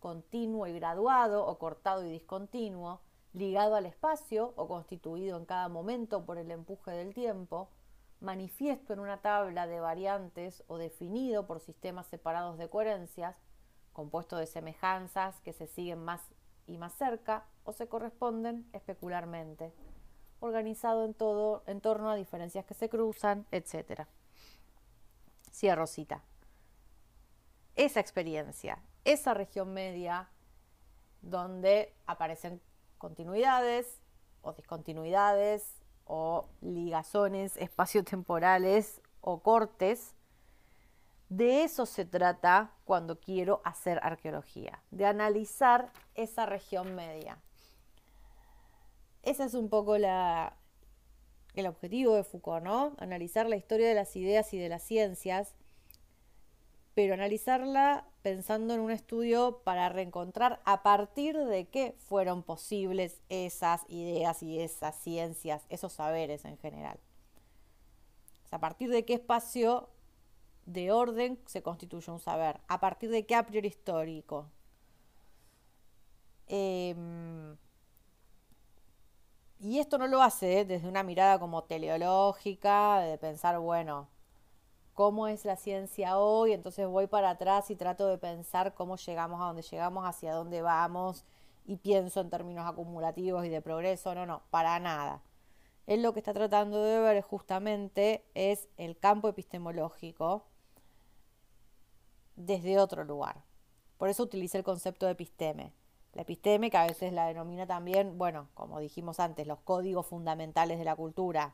continuo 0.00 0.66
y 0.66 0.72
graduado 0.72 1.46
o 1.46 1.58
cortado 1.58 2.02
y 2.02 2.10
discontinuo, 2.10 3.02
ligado 3.34 3.74
al 3.74 3.84
espacio 3.84 4.54
o 4.56 4.66
constituido 4.66 5.36
en 5.36 5.44
cada 5.44 5.68
momento 5.68 6.24
por 6.24 6.38
el 6.38 6.50
empuje 6.50 6.92
del 6.92 7.12
tiempo, 7.12 7.68
manifiesto 8.20 8.94
en 8.94 9.00
una 9.00 9.20
tabla 9.20 9.66
de 9.66 9.78
variantes 9.78 10.64
o 10.68 10.78
definido 10.78 11.46
por 11.46 11.60
sistemas 11.60 12.06
separados 12.06 12.56
de 12.56 12.70
coherencias, 12.70 13.36
compuesto 13.92 14.38
de 14.38 14.46
semejanzas 14.46 15.38
que 15.42 15.52
se 15.52 15.66
siguen 15.66 16.02
más 16.02 16.22
y 16.66 16.78
más 16.78 16.94
cerca 16.94 17.44
o 17.64 17.72
se 17.72 17.86
corresponden 17.86 18.66
especularmente, 18.72 19.74
organizado 20.40 21.04
en 21.04 21.14
todo 21.14 21.62
en 21.66 21.80
torno 21.80 22.10
a 22.10 22.16
diferencias 22.16 22.64
que 22.64 22.74
se 22.74 22.88
cruzan, 22.88 23.46
etc. 23.50 24.06
Cierro 25.50 25.86
cita. 25.86 26.22
Esa 27.74 28.00
experiencia 28.00 28.78
esa 29.06 29.34
región 29.34 29.72
media 29.72 30.28
donde 31.22 31.94
aparecen 32.06 32.60
continuidades 32.98 34.00
o 34.42 34.52
discontinuidades 34.52 35.80
o 36.04 36.48
ligazones 36.60 37.56
espaciotemporales 37.56 39.00
o 39.20 39.42
cortes. 39.42 40.14
De 41.28 41.62
eso 41.62 41.86
se 41.86 42.04
trata 42.04 42.72
cuando 42.84 43.20
quiero 43.20 43.60
hacer 43.64 44.00
arqueología, 44.02 44.82
de 44.90 45.06
analizar 45.06 45.92
esa 46.14 46.46
región 46.46 46.94
media. 46.96 47.38
Ese 49.26 49.44
es 49.44 49.52
un 49.52 49.68
poco 49.68 49.98
la, 49.98 50.56
el 51.54 51.66
objetivo 51.66 52.14
de 52.14 52.24
Foucault, 52.24 52.64
¿no? 52.64 52.96
Analizar 52.96 53.46
la 53.46 53.56
historia 53.56 53.86
de 53.86 53.94
las 53.94 54.16
ideas 54.16 54.54
y 54.54 54.58
de 54.58 54.70
las 54.70 54.82
ciencias 54.82 55.54
pero 56.96 57.12
analizarla 57.12 58.06
pensando 58.22 58.72
en 58.72 58.80
un 58.80 58.90
estudio 58.90 59.60
para 59.64 59.90
reencontrar 59.90 60.62
a 60.64 60.82
partir 60.82 61.36
de 61.36 61.66
qué 61.68 61.94
fueron 61.98 62.42
posibles 62.42 63.20
esas 63.28 63.82
ideas 63.90 64.42
y 64.42 64.60
esas 64.60 64.98
ciencias, 65.02 65.66
esos 65.68 65.92
saberes 65.92 66.46
en 66.46 66.56
general. 66.56 66.98
a 68.50 68.58
partir 68.60 68.88
de 68.88 69.04
qué 69.04 69.12
espacio 69.12 69.90
de 70.64 70.90
orden 70.90 71.38
se 71.44 71.62
constituye 71.62 72.10
un 72.10 72.20
saber, 72.20 72.60
a 72.66 72.80
partir 72.80 73.10
de 73.10 73.26
qué 73.26 73.34
a 73.34 73.44
priori 73.44 73.68
histórico. 73.68 74.46
Em, 76.48 77.56
y 79.58 79.78
esto 79.78 79.98
no 79.98 80.06
lo 80.06 80.22
hace 80.22 80.64
desde 80.64 80.88
una 80.88 81.02
mirada 81.02 81.38
como 81.38 81.64
teleológica, 81.64 83.00
de 83.00 83.18
pensar, 83.18 83.58
bueno, 83.58 84.08
cómo 84.94 85.28
es 85.28 85.44
la 85.44 85.56
ciencia 85.56 86.18
hoy, 86.18 86.52
entonces 86.52 86.86
voy 86.86 87.06
para 87.06 87.30
atrás 87.30 87.70
y 87.70 87.76
trato 87.76 88.06
de 88.08 88.18
pensar 88.18 88.74
cómo 88.74 88.96
llegamos 88.96 89.40
a 89.40 89.46
donde 89.46 89.62
llegamos, 89.62 90.06
hacia 90.06 90.34
dónde 90.34 90.62
vamos, 90.62 91.24
y 91.66 91.76
pienso 91.76 92.20
en 92.20 92.30
términos 92.30 92.66
acumulativos 92.66 93.44
y 93.44 93.48
de 93.48 93.60
progreso, 93.60 94.14
no, 94.14 94.26
no, 94.26 94.42
para 94.50 94.78
nada. 94.80 95.22
Él 95.86 96.02
lo 96.02 96.12
que 96.12 96.20
está 96.20 96.34
tratando 96.34 96.82
de 96.82 96.98
ver 97.00 97.22
justamente 97.22 98.24
es 98.34 98.68
el 98.76 98.98
campo 98.98 99.28
epistemológico 99.28 100.44
desde 102.34 102.78
otro 102.78 103.04
lugar. 103.04 103.42
Por 103.98 104.08
eso 104.08 104.22
utilicé 104.24 104.58
el 104.58 104.64
concepto 104.64 105.06
de 105.06 105.12
episteme. 105.12 105.72
La 106.16 106.22
episteme, 106.22 106.70
que 106.70 106.78
a 106.78 106.86
veces 106.86 107.12
la 107.12 107.26
denomina 107.26 107.66
también, 107.66 108.16
bueno, 108.16 108.48
como 108.54 108.80
dijimos 108.80 109.20
antes, 109.20 109.46
los 109.46 109.60
códigos 109.60 110.06
fundamentales 110.06 110.78
de 110.78 110.84
la 110.86 110.96
cultura, 110.96 111.52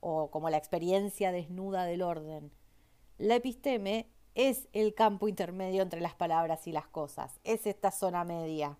o 0.00 0.28
como 0.32 0.50
la 0.50 0.56
experiencia 0.56 1.30
desnuda 1.30 1.84
del 1.84 2.02
orden. 2.02 2.50
La 3.18 3.36
episteme 3.36 4.08
es 4.34 4.66
el 4.72 4.92
campo 4.94 5.28
intermedio 5.28 5.82
entre 5.82 6.00
las 6.00 6.16
palabras 6.16 6.66
y 6.66 6.72
las 6.72 6.88
cosas, 6.88 7.38
es 7.44 7.64
esta 7.64 7.92
zona 7.92 8.24
media. 8.24 8.76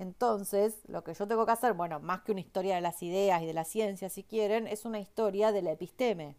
Entonces, 0.00 0.80
lo 0.88 1.04
que 1.04 1.14
yo 1.14 1.28
tengo 1.28 1.46
que 1.46 1.52
hacer, 1.52 1.74
bueno, 1.74 2.00
más 2.00 2.22
que 2.22 2.32
una 2.32 2.40
historia 2.40 2.74
de 2.74 2.80
las 2.80 3.04
ideas 3.04 3.40
y 3.40 3.46
de 3.46 3.54
la 3.54 3.64
ciencia, 3.64 4.08
si 4.08 4.24
quieren, 4.24 4.66
es 4.66 4.84
una 4.84 4.98
historia 4.98 5.52
de 5.52 5.62
la 5.62 5.70
episteme, 5.70 6.34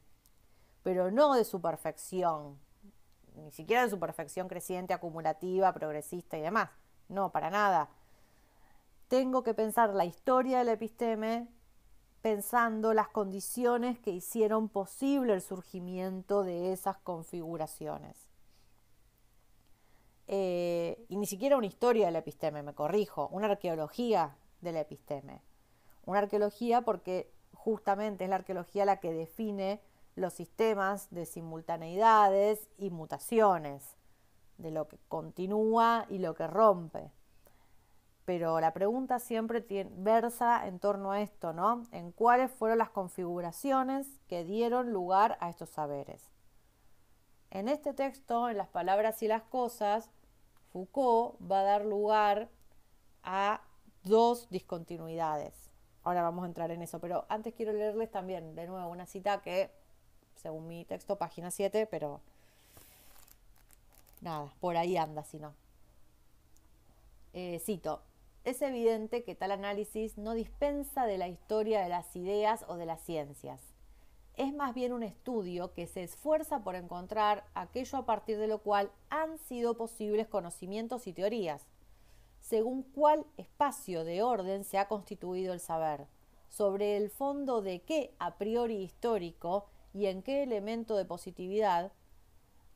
pero 0.83 1.11
no 1.11 1.33
de 1.33 1.45
su 1.45 1.61
perfección, 1.61 2.59
ni 3.37 3.53
siquiera 3.53 3.83
de 3.83 3.89
su 3.89 4.01
perfección 4.01 4.49
creciente, 4.49 4.93
acumulativa, 4.93 5.71
progresista 5.73 6.37
y 6.37 6.41
demás. 6.41 6.69
No, 7.13 7.31
para 7.31 7.51
nada. 7.51 7.89
Tengo 9.07 9.43
que 9.43 9.53
pensar 9.53 9.93
la 9.93 10.05
historia 10.05 10.57
de 10.57 10.63
la 10.63 10.71
episteme 10.71 11.47
pensando 12.23 12.93
las 12.93 13.09
condiciones 13.09 13.99
que 13.99 14.09
hicieron 14.09 14.67
posible 14.67 15.33
el 15.33 15.41
surgimiento 15.41 16.43
de 16.43 16.73
esas 16.73 16.97
configuraciones. 16.97 18.17
Eh, 20.27 21.05
y 21.07 21.17
ni 21.17 21.27
siquiera 21.27 21.57
una 21.57 21.67
historia 21.67 22.07
del 22.07 22.15
episteme, 22.15 22.63
me 22.63 22.73
corrijo, 22.73 23.27
una 23.31 23.47
arqueología 23.47 24.35
del 24.61 24.77
episteme. 24.77 25.43
Una 26.05 26.19
arqueología 26.19 26.81
porque 26.81 27.31
justamente 27.53 28.23
es 28.23 28.29
la 28.31 28.37
arqueología 28.37 28.85
la 28.85 28.99
que 28.99 29.13
define 29.13 29.81
los 30.15 30.33
sistemas 30.33 31.11
de 31.11 31.27
simultaneidades 31.27 32.69
y 32.79 32.89
mutaciones, 32.89 33.97
de 34.63 34.71
lo 34.71 34.87
que 34.87 34.97
continúa 35.07 36.07
y 36.09 36.17
lo 36.17 36.33
que 36.33 36.47
rompe 36.47 37.11
pero 38.25 38.59
la 38.59 38.73
pregunta 38.73 39.19
siempre 39.19 39.65
versa 39.97 40.65
en 40.67 40.79
torno 40.79 41.11
a 41.11 41.21
esto, 41.21 41.53
¿no? 41.53 41.83
En 41.91 42.11
cuáles 42.11 42.51
fueron 42.51 42.77
las 42.77 42.89
configuraciones 42.89 44.07
que 44.27 44.43
dieron 44.45 44.93
lugar 44.93 45.37
a 45.41 45.49
estos 45.49 45.69
saberes. 45.69 46.31
En 47.51 47.67
este 47.67 47.93
texto, 47.93 48.49
en 48.49 48.57
las 48.57 48.69
palabras 48.69 49.21
y 49.23 49.27
las 49.27 49.43
cosas, 49.43 50.09
Foucault 50.71 51.35
va 51.51 51.59
a 51.59 51.63
dar 51.63 51.85
lugar 51.85 52.49
a 53.23 53.61
dos 54.03 54.49
discontinuidades. 54.49 55.69
Ahora 56.03 56.23
vamos 56.23 56.43
a 56.43 56.47
entrar 56.47 56.71
en 56.71 56.81
eso, 56.81 56.99
pero 56.99 57.25
antes 57.29 57.53
quiero 57.53 57.73
leerles 57.73 58.09
también 58.09 58.55
de 58.55 58.67
nuevo 58.67 58.89
una 58.89 59.05
cita 59.05 59.41
que, 59.41 59.69
según 60.35 60.67
mi 60.67 60.85
texto, 60.85 61.17
página 61.17 61.51
7, 61.51 61.87
pero 61.87 62.21
nada, 64.23 64.53
por 64.59 64.77
ahí 64.77 64.97
anda, 64.97 65.23
si 65.23 65.39
no. 65.39 65.53
Eh, 67.33 67.59
cito, 67.59 68.01
es 68.43 68.61
evidente 68.61 69.23
que 69.23 69.35
tal 69.35 69.51
análisis 69.51 70.17
no 70.17 70.33
dispensa 70.33 71.05
de 71.05 71.17
la 71.17 71.27
historia 71.27 71.81
de 71.81 71.89
las 71.89 72.15
ideas 72.15 72.65
o 72.67 72.75
de 72.75 72.85
las 72.85 73.01
ciencias. 73.01 73.61
Es 74.35 74.53
más 74.53 74.73
bien 74.73 74.93
un 74.93 75.03
estudio 75.03 75.73
que 75.73 75.87
se 75.87 76.03
esfuerza 76.03 76.63
por 76.63 76.75
encontrar 76.75 77.45
aquello 77.53 77.99
a 77.99 78.05
partir 78.05 78.37
de 78.39 78.47
lo 78.47 78.59
cual 78.59 78.91
han 79.09 79.37
sido 79.37 79.77
posibles 79.77 80.27
conocimientos 80.27 81.05
y 81.07 81.13
teorías, 81.13 81.65
según 82.41 82.83
cuál 82.83 83.25
espacio 83.37 84.03
de 84.03 84.23
orden 84.23 84.63
se 84.63 84.77
ha 84.77 84.87
constituido 84.87 85.53
el 85.53 85.59
saber, 85.59 86.07
sobre 86.49 86.97
el 86.97 87.09
fondo 87.09 87.61
de 87.61 87.81
qué 87.81 88.13
a 88.19 88.37
priori 88.37 88.77
histórico 88.77 89.67
y 89.93 90.07
en 90.07 90.23
qué 90.23 90.43
elemento 90.43 90.97
de 90.97 91.05
positividad 91.05 91.91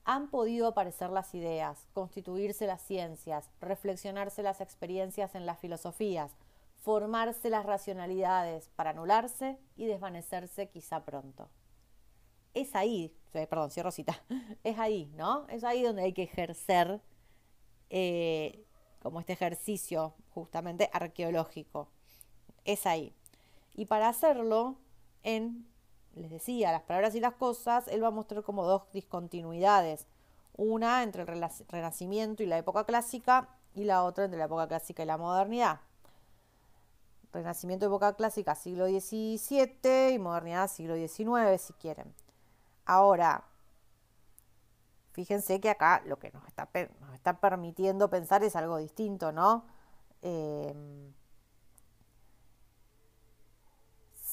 han 0.07 0.29
podido 0.29 0.67
aparecer 0.67 1.09
las 1.09 1.35
ideas, 1.35 1.85
constituirse 1.93 2.65
las 2.65 2.81
ciencias, 2.81 3.49
reflexionarse 3.59 4.41
las 4.41 4.61
experiencias 4.61 5.35
en 5.35 5.45
las 5.45 5.59
filosofías, 5.59 6.31
formarse 6.77 7.49
las 7.49 7.65
racionalidades 7.65 8.69
para 8.77 8.91
anularse 8.91 9.57
y 9.75 9.85
desvanecerse 9.85 10.69
quizá 10.69 11.03
pronto. 11.03 11.49
Es 12.53 12.73
ahí, 12.73 13.13
eh, 13.33 13.47
perdón, 13.47 13.69
cierro 13.69 13.91
cita, 13.91 14.23
es 14.63 14.79
ahí, 14.79 15.11
¿no? 15.17 15.45
Es 15.49 15.65
ahí 15.65 15.83
donde 15.83 16.03
hay 16.03 16.13
que 16.13 16.23
ejercer 16.23 17.01
eh, 17.89 18.63
como 19.03 19.19
este 19.19 19.33
ejercicio 19.33 20.13
justamente 20.29 20.89
arqueológico. 20.93 21.89
Es 22.63 22.85
ahí. 22.85 23.13
Y 23.75 23.87
para 23.87 24.07
hacerlo, 24.07 24.77
en 25.23 25.67
les 26.17 26.31
decía, 26.31 26.71
las 26.71 26.83
palabras 26.83 27.15
y 27.15 27.19
las 27.19 27.33
cosas, 27.33 27.87
él 27.87 28.03
va 28.03 28.07
a 28.07 28.11
mostrar 28.11 28.43
como 28.43 28.65
dos 28.65 28.83
discontinuidades. 28.93 30.07
Una 30.55 31.03
entre 31.03 31.21
el 31.21 31.27
Renacimiento 31.67 32.43
y 32.43 32.47
la 32.47 32.57
época 32.57 32.83
clásica 32.83 33.49
y 33.75 33.83
la 33.83 34.03
otra 34.03 34.25
entre 34.25 34.39
la 34.39 34.45
época 34.45 34.67
clásica 34.67 35.03
y 35.03 35.05
la 35.05 35.17
modernidad. 35.17 35.81
Renacimiento, 37.31 37.85
época 37.85 38.13
clásica, 38.13 38.55
siglo 38.55 38.87
XVII 38.87 40.13
y 40.13 40.19
modernidad, 40.19 40.67
siglo 40.67 40.95
XIX, 40.95 41.61
si 41.61 41.73
quieren. 41.73 42.13
Ahora, 42.85 43.43
fíjense 45.11 45.59
que 45.59 45.69
acá 45.69 46.01
lo 46.05 46.17
que 46.17 46.31
nos 46.31 46.47
está, 46.47 46.69
nos 47.01 47.13
está 47.13 47.39
permitiendo 47.39 48.09
pensar 48.09 48.43
es 48.43 48.55
algo 48.55 48.77
distinto, 48.77 49.31
¿no? 49.31 49.65
Eh, 50.21 50.73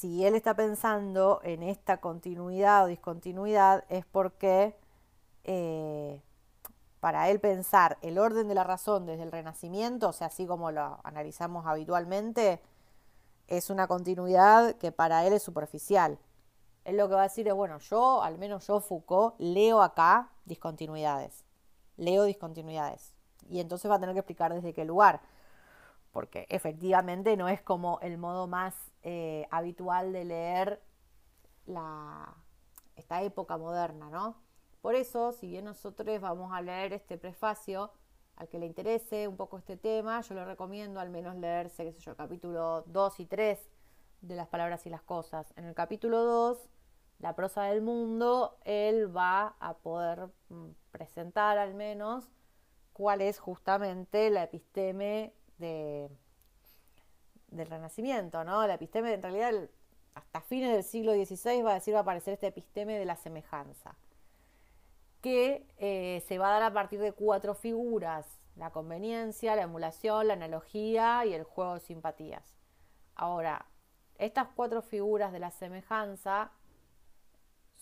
si 0.04 0.22
él 0.26 0.34
está 0.34 0.52
pensando 0.52 1.40
en 1.44 1.62
esta 1.62 1.96
continuidad 1.96 2.84
o 2.84 2.88
discontinuidad 2.88 3.84
es 3.88 4.04
porque 4.04 4.76
eh, 5.44 6.20
para 7.00 7.30
él 7.30 7.40
pensar 7.40 7.96
el 8.02 8.18
orden 8.18 8.46
de 8.46 8.54
la 8.54 8.64
razón 8.64 9.06
desde 9.06 9.22
el 9.22 9.32
Renacimiento, 9.32 10.10
o 10.10 10.12
sea, 10.12 10.26
así 10.26 10.46
como 10.46 10.70
lo 10.70 11.00
analizamos 11.04 11.64
habitualmente, 11.64 12.60
es 13.48 13.70
una 13.70 13.86
continuidad 13.86 14.74
que 14.74 14.92
para 14.92 15.26
él 15.26 15.32
es 15.32 15.42
superficial. 15.42 16.18
Él 16.84 16.98
lo 16.98 17.08
que 17.08 17.14
va 17.14 17.20
a 17.20 17.28
decir 17.30 17.48
es, 17.48 17.54
bueno, 17.54 17.78
yo, 17.78 18.22
al 18.22 18.36
menos 18.36 18.66
yo, 18.66 18.80
Foucault, 18.80 19.36
leo 19.38 19.80
acá 19.80 20.28
discontinuidades. 20.44 21.46
Leo 21.96 22.24
discontinuidades. 22.24 23.14
Y 23.48 23.60
entonces 23.60 23.90
va 23.90 23.94
a 23.94 24.00
tener 24.00 24.14
que 24.14 24.20
explicar 24.20 24.52
desde 24.52 24.74
qué 24.74 24.84
lugar. 24.84 25.22
Porque 26.14 26.46
efectivamente 26.48 27.36
no 27.36 27.48
es 27.48 27.60
como 27.60 27.98
el 28.00 28.18
modo 28.18 28.46
más 28.46 28.74
eh, 29.02 29.48
habitual 29.50 30.12
de 30.12 30.24
leer 30.24 30.82
esta 32.94 33.22
época 33.22 33.58
moderna, 33.58 34.08
¿no? 34.10 34.36
Por 34.80 34.94
eso, 34.94 35.32
si 35.32 35.48
bien 35.48 35.64
nosotros 35.64 36.20
vamos 36.20 36.52
a 36.52 36.62
leer 36.62 36.92
este 36.92 37.18
prefacio, 37.18 37.90
al 38.36 38.48
que 38.48 38.60
le 38.60 38.66
interese 38.66 39.26
un 39.26 39.36
poco 39.36 39.58
este 39.58 39.76
tema, 39.76 40.20
yo 40.20 40.34
le 40.36 40.44
recomiendo 40.44 41.00
al 41.00 41.10
menos 41.10 41.34
leerse, 41.34 41.88
el 41.88 42.16
capítulo 42.16 42.84
2 42.86 43.20
y 43.20 43.26
3 43.26 43.58
de 44.20 44.36
las 44.36 44.46
palabras 44.46 44.86
y 44.86 44.90
las 44.90 45.02
cosas. 45.02 45.52
En 45.56 45.64
el 45.64 45.74
capítulo 45.74 46.22
2, 46.22 46.70
la 47.18 47.34
prosa 47.34 47.64
del 47.64 47.82
mundo, 47.82 48.56
él 48.64 49.14
va 49.16 49.56
a 49.58 49.74
poder 49.74 50.28
mm, 50.48 50.68
presentar 50.92 51.58
al 51.58 51.74
menos 51.74 52.30
cuál 52.92 53.20
es 53.20 53.40
justamente 53.40 54.30
la 54.30 54.44
episteme 54.44 55.34
de, 55.58 56.08
del 57.48 57.68
Renacimiento, 57.68 58.44
¿no? 58.44 58.66
La 58.66 58.74
episteme, 58.74 59.12
en 59.12 59.22
realidad, 59.22 59.52
hasta 60.14 60.40
fines 60.40 60.72
del 60.72 60.84
siglo 60.84 61.12
XVI 61.12 61.62
va 61.62 61.72
a 61.72 61.74
decir, 61.74 61.94
va 61.94 61.98
a 61.98 62.02
aparecer 62.02 62.34
este 62.34 62.48
episteme 62.48 62.98
de 62.98 63.04
la 63.04 63.16
semejanza, 63.16 63.94
que 65.20 65.66
eh, 65.78 66.22
se 66.26 66.38
va 66.38 66.48
a 66.48 66.52
dar 66.60 66.62
a 66.62 66.72
partir 66.72 67.00
de 67.00 67.12
cuatro 67.12 67.54
figuras, 67.54 68.26
la 68.56 68.70
conveniencia, 68.70 69.56
la 69.56 69.62
emulación, 69.62 70.28
la 70.28 70.34
analogía 70.34 71.24
y 71.26 71.34
el 71.34 71.44
juego 71.44 71.74
de 71.74 71.80
simpatías. 71.80 72.54
Ahora, 73.16 73.66
estas 74.18 74.48
cuatro 74.54 74.82
figuras 74.82 75.32
de 75.32 75.40
la 75.40 75.50
semejanza 75.50 76.52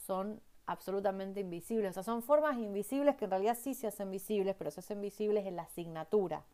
son 0.07 0.41
absolutamente 0.67 1.41
invisibles. 1.41 1.91
O 1.91 1.95
sea, 1.95 2.03
son 2.03 2.23
formas 2.23 2.59
invisibles 2.59 3.17
que 3.17 3.25
en 3.25 3.31
realidad 3.31 3.59
sí 3.61 3.75
se 3.75 3.87
hacen 3.87 4.11
visibles, 4.11 4.55
pero 4.57 4.71
se 4.71 4.81
hacen 4.81 5.01
visibles 5.01 5.47
en 5.47 5.57
la 5.57 5.63
asignatura. 5.63 6.45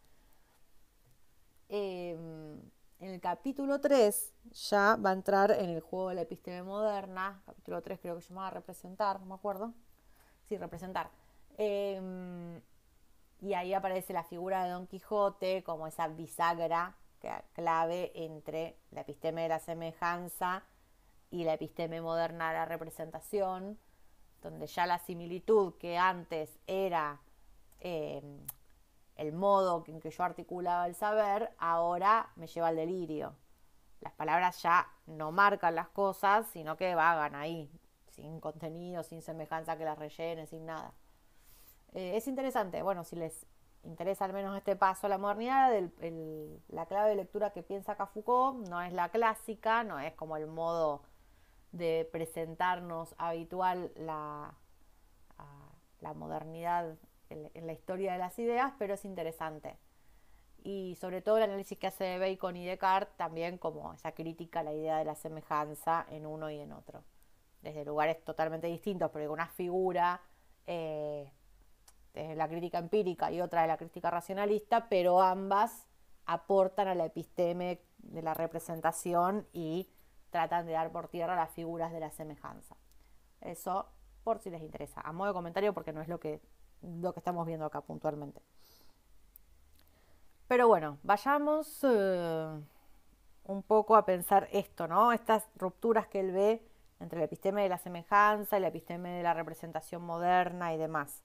Em, 1.68 2.61
en 3.00 3.11
el 3.11 3.17
capítulo 3.28 3.78
3 3.78 4.32
ya 4.70 4.96
va 4.96 5.10
a 5.10 5.12
entrar 5.12 5.50
en 5.50 5.68
el 5.68 5.82
juego 5.82 6.08
de 6.08 6.14
la 6.14 6.22
episteme 6.22 6.62
moderna. 6.62 7.42
Capítulo 7.44 7.82
3 7.82 7.98
creo 8.00 8.16
que 8.16 8.22
se 8.22 8.30
llamaba 8.30 8.48
representar, 8.48 9.20
no 9.20 9.26
me 9.26 9.34
acuerdo. 9.34 9.74
Sí, 10.48 10.56
representar. 10.56 11.10
Em, 11.58 12.58
y 13.42 13.52
ahí 13.52 13.74
aparece 13.74 14.14
la 14.14 14.24
figura 14.24 14.64
de 14.64 14.70
Don 14.70 14.86
Quijote 14.86 15.62
como 15.62 15.86
esa 15.86 16.08
bisagra 16.08 16.96
clave 17.52 18.12
entre 18.14 18.78
la 18.92 19.02
episteme 19.02 19.42
de 19.42 19.48
la 19.50 19.58
semejanza 19.58 20.62
y 21.30 21.44
la 21.44 21.52
episteme 21.52 22.00
moderna 22.00 22.48
de 22.48 22.54
la 22.54 22.64
representación, 22.64 23.78
donde 24.40 24.66
ya 24.68 24.86
la 24.86 25.00
similitud 25.00 25.74
que 25.74 25.98
antes 25.98 26.58
era 26.66 27.20
em, 27.80 28.38
el 29.18 29.33
modo 29.33 29.85
en 29.88 30.00
que 30.00 30.11
yo 30.11 30.24
articulaba 30.24 30.87
el 30.87 30.94
saber, 30.94 31.52
ahora 31.59 32.31
me 32.37 32.46
lleva 32.46 32.68
al 32.68 32.76
delirio. 32.76 33.35
Las 34.00 34.12
palabras 34.14 34.62
ya 34.62 34.87
no 35.07 35.33
marcan 35.33 35.74
las 35.74 35.88
cosas, 35.88 36.46
sino 36.52 36.76
que 36.76 36.94
vagan 36.94 37.35
ahí, 37.35 37.68
sin 38.11 38.40
contenido, 38.40 39.02
sin 39.02 39.20
semejanza 39.20 39.76
que 39.76 39.85
las 39.85 39.98
rellenen, 39.98 40.46
sin 40.46 40.66
nada. 40.66 40.92
Eh, 41.94 42.16
es 42.16 42.28
interesante, 42.28 42.81
bueno, 42.83 43.02
si 43.02 43.16
les 43.16 43.44
interesa 43.83 44.24
al 44.24 44.33
menos 44.33 44.57
este 44.57 44.76
paso 44.76 45.07
a 45.07 45.11
la 45.11 45.18
modernidad, 45.18 45.72
la 46.68 46.87
clave 46.87 47.11
de 47.11 47.16
lectura 47.16 47.50
que 47.50 47.62
piensa 47.62 47.92
acá 47.92 48.07
Foucault 48.07 48.68
no 48.68 48.81
es 48.83 48.92
la 48.92 49.09
clásica, 49.09 49.83
no 49.83 49.98
es 49.98 50.14
como 50.14 50.37
el 50.37 50.46
modo 50.46 51.02
de 51.72 52.09
presentarnos 52.12 53.16
habitual 53.18 53.90
la, 53.96 54.54
la 56.00 56.14
modernidad 56.14 56.96
en, 57.30 57.66
la 57.66 57.72
historia 57.72 58.12
de 58.12 58.18
las 58.18 58.38
ideas, 58.38 58.72
pero 58.78 58.94
es 58.94 59.04
interesante. 59.04 59.76
Y 60.62 60.96
sobre 61.00 61.22
todo 61.22 61.36
el 61.38 61.44
análisis 61.44 61.78
que 61.78 61.86
hace 61.86 62.04
de 62.04 62.18
Bacon 62.18 62.56
y 62.56 62.66
Descartes, 62.66 63.16
también 63.16 63.58
como 63.58 63.92
esa 63.92 64.12
crítica 64.12 64.60
a 64.60 64.62
la 64.64 64.72
idea 64.72 64.98
de 64.98 65.04
la 65.04 65.14
semejanza 65.14 66.06
en 66.10 66.26
uno 66.26 66.50
y 66.50 66.58
en 66.58 66.72
otro. 66.72 67.04
Desde 67.62 67.84
lugares 67.84 68.24
totalmente 68.24 68.66
distintos, 68.66 69.10
pero 69.12 69.32
una 69.32 69.48
figura 69.48 70.20
eh, 70.66 71.30
de 72.14 72.34
la 72.34 72.48
crítica 72.48 72.78
empírica 72.78 73.30
y 73.30 73.40
otra 73.40 73.62
de 73.62 73.68
la 73.68 73.76
crítica 73.76 74.10
racionalista, 74.10 74.88
pero 74.88 75.20
ambas 75.20 75.86
aportan 76.26 76.88
a 76.88 76.94
la 76.94 77.06
episteme 77.06 77.80
de 77.98 78.22
la 78.22 78.34
representación 78.34 79.46
y 79.52 79.88
tratan 80.30 80.66
de 80.66 80.72
dar 80.72 80.92
por 80.92 81.08
tierra 81.08 81.36
las 81.36 81.50
figuras 81.50 81.92
de 81.92 82.00
la 82.00 82.10
semejanza. 82.10 82.76
Eso 83.40 83.86
por 84.24 84.40
si 84.40 84.50
les 84.50 84.62
interesa. 84.62 85.00
A 85.00 85.12
modo 85.12 85.28
de 85.28 85.34
comentario, 85.34 85.72
porque 85.72 85.92
no 85.92 86.02
es 86.02 86.08
lo 86.08 86.20
que 86.20 86.42
lo 86.82 87.12
que 87.12 87.20
estamos 87.20 87.46
viendo 87.46 87.66
acá 87.66 87.80
puntualmente. 87.80 88.40
Pero 90.46 90.66
bueno, 90.66 90.98
vayamos 91.02 91.80
eh, 91.82 92.60
un 93.44 93.62
poco 93.62 93.96
a 93.96 94.04
pensar 94.06 94.48
esto, 94.52 94.88
¿no? 94.88 95.12
Estas 95.12 95.44
rupturas 95.56 96.06
que 96.06 96.20
él 96.20 96.32
ve 96.32 96.62
entre 97.00 97.18
el 97.18 97.24
episteme 97.24 97.62
de 97.62 97.68
la 97.68 97.78
semejanza 97.78 98.56
y 98.56 98.58
el 98.58 98.64
episteme 98.64 99.10
de 99.10 99.22
la 99.22 99.34
representación 99.34 100.02
moderna 100.02 100.72
y 100.72 100.78
demás. 100.78 101.22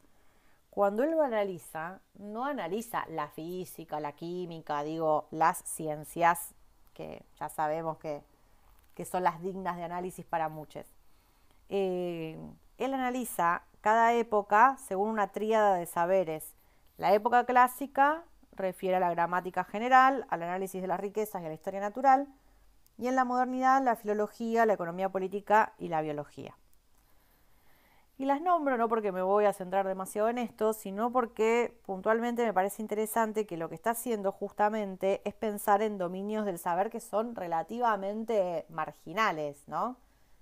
Cuando 0.69 1.03
él 1.03 1.11
lo 1.11 1.21
analiza, 1.21 1.99
no 2.15 2.45
analiza 2.45 3.05
la 3.07 3.29
física, 3.29 3.99
la 3.99 4.13
química, 4.13 4.83
digo, 4.83 5.27
las 5.31 5.59
ciencias 5.59 6.53
que 6.93 7.23
ya 7.39 7.47
sabemos 7.49 7.97
que, 7.97 8.23
son 9.05 9.23
las 9.23 9.41
dignas 9.41 9.77
de 9.77 9.83
análisis 9.83 10.25
para 10.25 10.49
muchos. 10.49 10.85
Eh, 11.69 12.37
él 12.77 12.93
analiza 12.93 13.63
cada 13.83 14.13
época 14.13 14.77
según 14.77 15.09
una 15.09 15.33
tríada 15.33 15.75
de 15.75 15.85
saberes. 15.85 16.55
La 16.95 17.13
época 17.13 17.45
clásica 17.45 18.23
refiere 18.53 18.95
a 18.95 19.01
la 19.01 19.09
gramática 19.09 19.65
general, 19.65 20.25
al 20.29 20.41
análisis 20.41 20.81
de 20.81 20.87
las 20.87 21.01
riquezas 21.01 21.41
y 21.41 21.45
a 21.45 21.49
la 21.49 21.53
historia 21.53 21.81
natural, 21.81 22.29
y 22.97 23.07
en 23.07 23.17
la 23.17 23.25
modernidad 23.25 23.83
la 23.83 23.97
filología, 23.97 24.65
la 24.65 24.73
economía 24.73 25.09
política 25.09 25.73
y 25.77 25.89
la 25.89 26.01
biología. 26.01 26.57
Y 28.17 28.23
las 28.23 28.41
nombro 28.41 28.77
no 28.77 28.87
porque 28.87 29.11
me 29.11 29.21
voy 29.21 29.43
a 29.43 29.51
centrar 29.51 29.85
demasiado 29.85 30.29
en 30.29 30.37
esto, 30.37 30.71
sino 30.71 31.11
porque 31.11 31.77
puntualmente 31.85 32.45
me 32.45 32.53
parece 32.53 32.81
interesante 32.81 33.45
que 33.45 33.57
lo 33.57 33.67
que 33.67 33.75
está 33.75 33.89
haciendo 33.89 34.31
justamente 34.31 35.21
es 35.25 35.33
pensar 35.33 35.81
en 35.81 35.97
dominios 35.97 36.45
del 36.45 36.57
saber 36.57 36.89
que 36.89 37.01
son 37.01 37.35
relativamente 37.35 38.65
marginales, 38.69 39.67
¿no? 39.67 39.97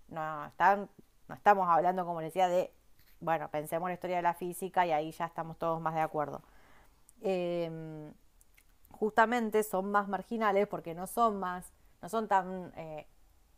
No, 0.09 0.45
están, 0.45 0.91
no 1.27 1.33
estamos 1.33 1.67
hablando, 1.69 2.05
como 2.05 2.21
les 2.21 2.27
decía, 2.27 2.47
de 2.47 2.71
bueno, 3.21 3.49
pensemos 3.49 3.87
en 3.87 3.91
la 3.91 3.93
historia 3.93 4.17
de 4.17 4.23
la 4.23 4.33
física 4.33 4.85
y 4.85 4.91
ahí 4.91 5.11
ya 5.11 5.25
estamos 5.25 5.57
todos 5.57 5.79
más 5.79 5.93
de 5.95 6.01
acuerdo. 6.01 6.41
Em, 7.21 8.11
justamente 8.89 9.63
son 9.63 9.91
más 9.91 10.07
marginales 10.07 10.67
porque 10.67 10.93
no 10.95 11.07
son 11.07 11.39
más, 11.39 11.71
no 12.01 12.09
son 12.09 12.27
tan 12.27 12.73
eh, 12.75 13.07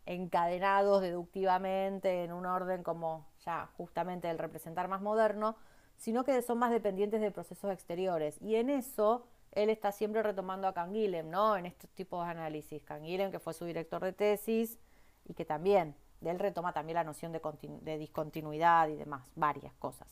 encadenados 0.06 1.00
deductivamente 1.02 2.24
en 2.24 2.32
un 2.32 2.46
orden 2.46 2.82
como 2.82 3.26
ya 3.44 3.68
justamente 3.76 4.30
el 4.30 4.38
representar 4.38 4.88
más 4.88 5.00
moderno, 5.00 5.56
sino 5.96 6.24
que 6.24 6.40
son 6.42 6.58
más 6.58 6.70
dependientes 6.70 7.20
de 7.20 7.30
procesos 7.30 7.72
exteriores. 7.72 8.40
Y 8.42 8.56
en 8.56 8.70
eso 8.70 9.26
él 9.52 9.70
está 9.70 9.92
siempre 9.92 10.22
retomando 10.22 10.68
a 10.68 10.74
Canguilhem, 10.74 11.30
¿no? 11.30 11.56
En 11.56 11.66
estos 11.66 11.90
tipos 11.90 12.24
de 12.24 12.32
análisis. 12.32 12.82
Canguilhem, 12.84 13.30
que 13.30 13.38
fue 13.38 13.54
su 13.54 13.64
director 13.64 14.02
de 14.02 14.12
tesis 14.12 14.78
y 15.24 15.34
que 15.34 15.44
también 15.44 15.94
él 16.28 16.38
retoma 16.38 16.72
también 16.72 16.96
la 16.96 17.04
noción 17.04 17.32
de, 17.32 17.98
discontinuidad 17.98 18.88
y 18.88 18.96
demás, 18.96 19.30
varias 19.34 19.74
cosas. 19.74 20.08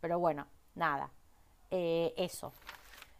Pero 0.00 0.18
bueno, 0.18 0.46
nada, 0.74 1.10
eh, 1.70 2.14
eso. 2.16 2.52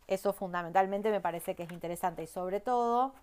Eso 0.07 0.33
fundamentalmente 0.33 1.11
me 1.11 1.21
parece 1.21 1.55
que 1.55 1.63
es 1.63 1.73
interesante 1.73 2.23
y 2.23 2.27
sobre 2.27 2.61
todo, 2.61 3.15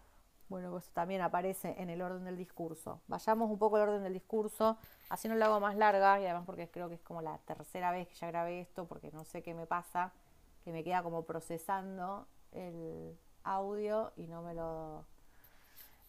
bueno, 0.49 0.71
pues 0.71 0.89
también 0.89 1.21
aparece 1.21 1.75
en 1.77 1.89
el 1.89 2.01
orden 2.01 2.23
del 2.25 2.37
discurso. 2.37 3.01
Vayamos 3.07 3.51
un 3.51 3.59
poco 3.59 3.75
al 3.75 3.83
orden 3.83 4.03
del 4.03 4.13
discurso, 4.13 4.77
así 5.09 5.27
no 5.27 5.35
lo 5.35 5.45
hago 5.45 5.59
más 5.59 5.75
larga 5.75 6.19
y 6.19 6.25
además 6.25 6.43
porque 6.45 6.69
creo 6.69 6.89
que 6.89 6.95
es 6.95 7.01
como 7.01 7.21
la 7.21 7.37
tercera 7.39 7.91
vez 7.91 8.07
que 8.07 8.15
ya 8.15 8.27
grabé 8.27 8.61
esto 8.61 8.87
porque 8.87 9.11
no 9.11 9.25
sé 9.25 9.43
qué 9.43 9.53
me 9.53 9.67
pasa, 9.67 10.11
que 10.63 10.71
me 10.71 10.83
queda 10.83 11.03
como 11.03 11.23
procesando 11.23 12.27
el 12.51 13.17
audio 13.43 14.11
y 14.15 14.27
no 14.27 14.41
me 14.41 14.53
lo 14.53 15.05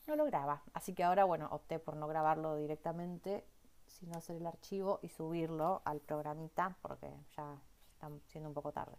no 0.07 0.17
lo 0.17 0.25
graba. 0.25 0.63
Así 0.75 0.95
que 0.95 1.05
ahora, 1.05 1.25
bueno, 1.25 1.49
opté 1.51 1.79
por 1.79 1.97
no 1.97 2.07
grabarlo 2.07 2.57
directamente, 2.57 3.47
sino 3.87 4.17
hacer 4.17 4.37
el 4.37 4.47
archivo 4.47 4.99
y 5.03 5.09
subirlo 5.09 5.83
al 5.85 6.01
programita, 6.01 6.77
porque 6.83 7.09
ya 7.37 7.61
está 7.93 8.11
siendo 8.27 8.49
un 8.49 8.55
poco 8.55 8.73
tarde. 8.73 8.97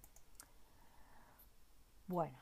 Bueno, 2.08 2.38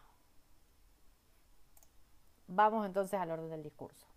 vamos 2.47 2.85
entonces 2.85 3.19
al 3.19 3.31
orden 3.31 3.49
del 3.49 3.63
discurso. 3.63 4.07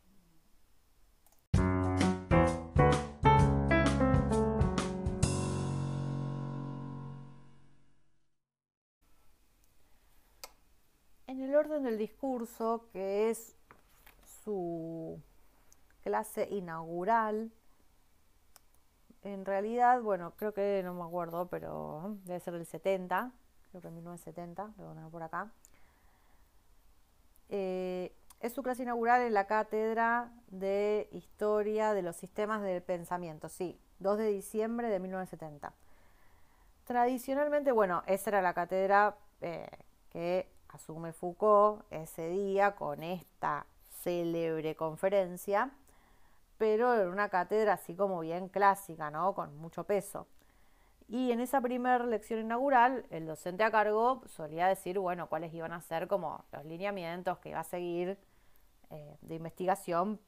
En 11.27 11.41
el 11.41 11.55
orden 11.55 11.83
del 11.83 11.99
discurso, 11.99 12.89
que 12.93 13.31
es 13.31 13.57
su 14.45 15.21
clase 16.03 16.49
inaugural. 16.51 17.51
En 19.23 19.45
realidad, 19.45 20.03
bueno, 20.03 20.35
creo 20.37 20.53
que 20.53 20.83
no 20.85 20.95
me 20.95 21.03
acuerdo, 21.03 21.49
pero 21.49 22.17
debe 22.25 22.41
ser 22.41 22.55
del 22.55 22.67
70, 22.67 23.33
creo 23.71 23.83
que 23.83 23.91
1970, 23.91 24.75
lo 24.79 24.95
voy 24.95 25.11
por 25.11 25.23
acá. 25.23 25.51
Eh, 27.49 28.15
es 28.41 28.53
su 28.53 28.63
clase 28.63 28.83
inaugural 28.83 29.23
en 29.23 29.33
la 29.33 29.47
cátedra 29.47 30.31
de 30.49 31.09
Historia 31.13 31.95
de 31.95 32.03
los 32.03 32.17
Sistemas 32.17 32.63
del 32.63 32.83
Pensamiento, 32.83 33.49
sí, 33.49 33.81
2 34.01 34.19
de 34.19 34.27
diciembre 34.29 34.89
de 34.89 35.01
1970. 35.01 35.73
Tradicionalmente, 36.85 37.73
bueno, 37.73 38.03
esa 38.07 38.31
era 38.31 38.43
la 38.43 38.53
cátedra 38.53 39.17
eh, 39.41 39.67
que 40.11 40.51
asume 40.69 41.15
Foucault 41.15 41.85
ese 41.91 42.29
día 42.29 42.75
con 42.75 43.03
esta 43.03 43.67
célebre 44.05 44.77
conferencia, 44.77 45.71
pero 46.59 47.01
en 47.01 47.09
una 47.09 47.29
cátedra 47.31 47.75
así 47.75 47.97
como 47.97 48.21
bien 48.21 48.49
clásica, 48.49 49.11
¿no? 49.11 49.35
Con 49.35 49.57
mucho 49.57 49.85
peso. 49.85 50.27
Y 51.09 51.33
en 51.33 51.41
esa 51.41 51.61
primera 51.61 52.05
lección 52.07 52.41
inaugural, 52.41 53.07
el 53.11 53.27
docente 53.27 53.65
a 53.65 53.71
cargo 53.71 54.23
solía 54.27 54.69
decir, 54.69 54.99
bueno, 54.99 55.29
cuáles 55.29 55.53
iban 55.53 55.73
a 55.73 55.81
ser 55.81 56.09
como 56.09 56.45
los 56.53 56.65
lineamientos 56.65 57.39
que 57.39 57.51
iba 57.51 57.61
a 57.61 57.65
seguir 57.65 58.19
eh, 58.91 59.17
de 59.21 59.35
investigación. 59.35 60.21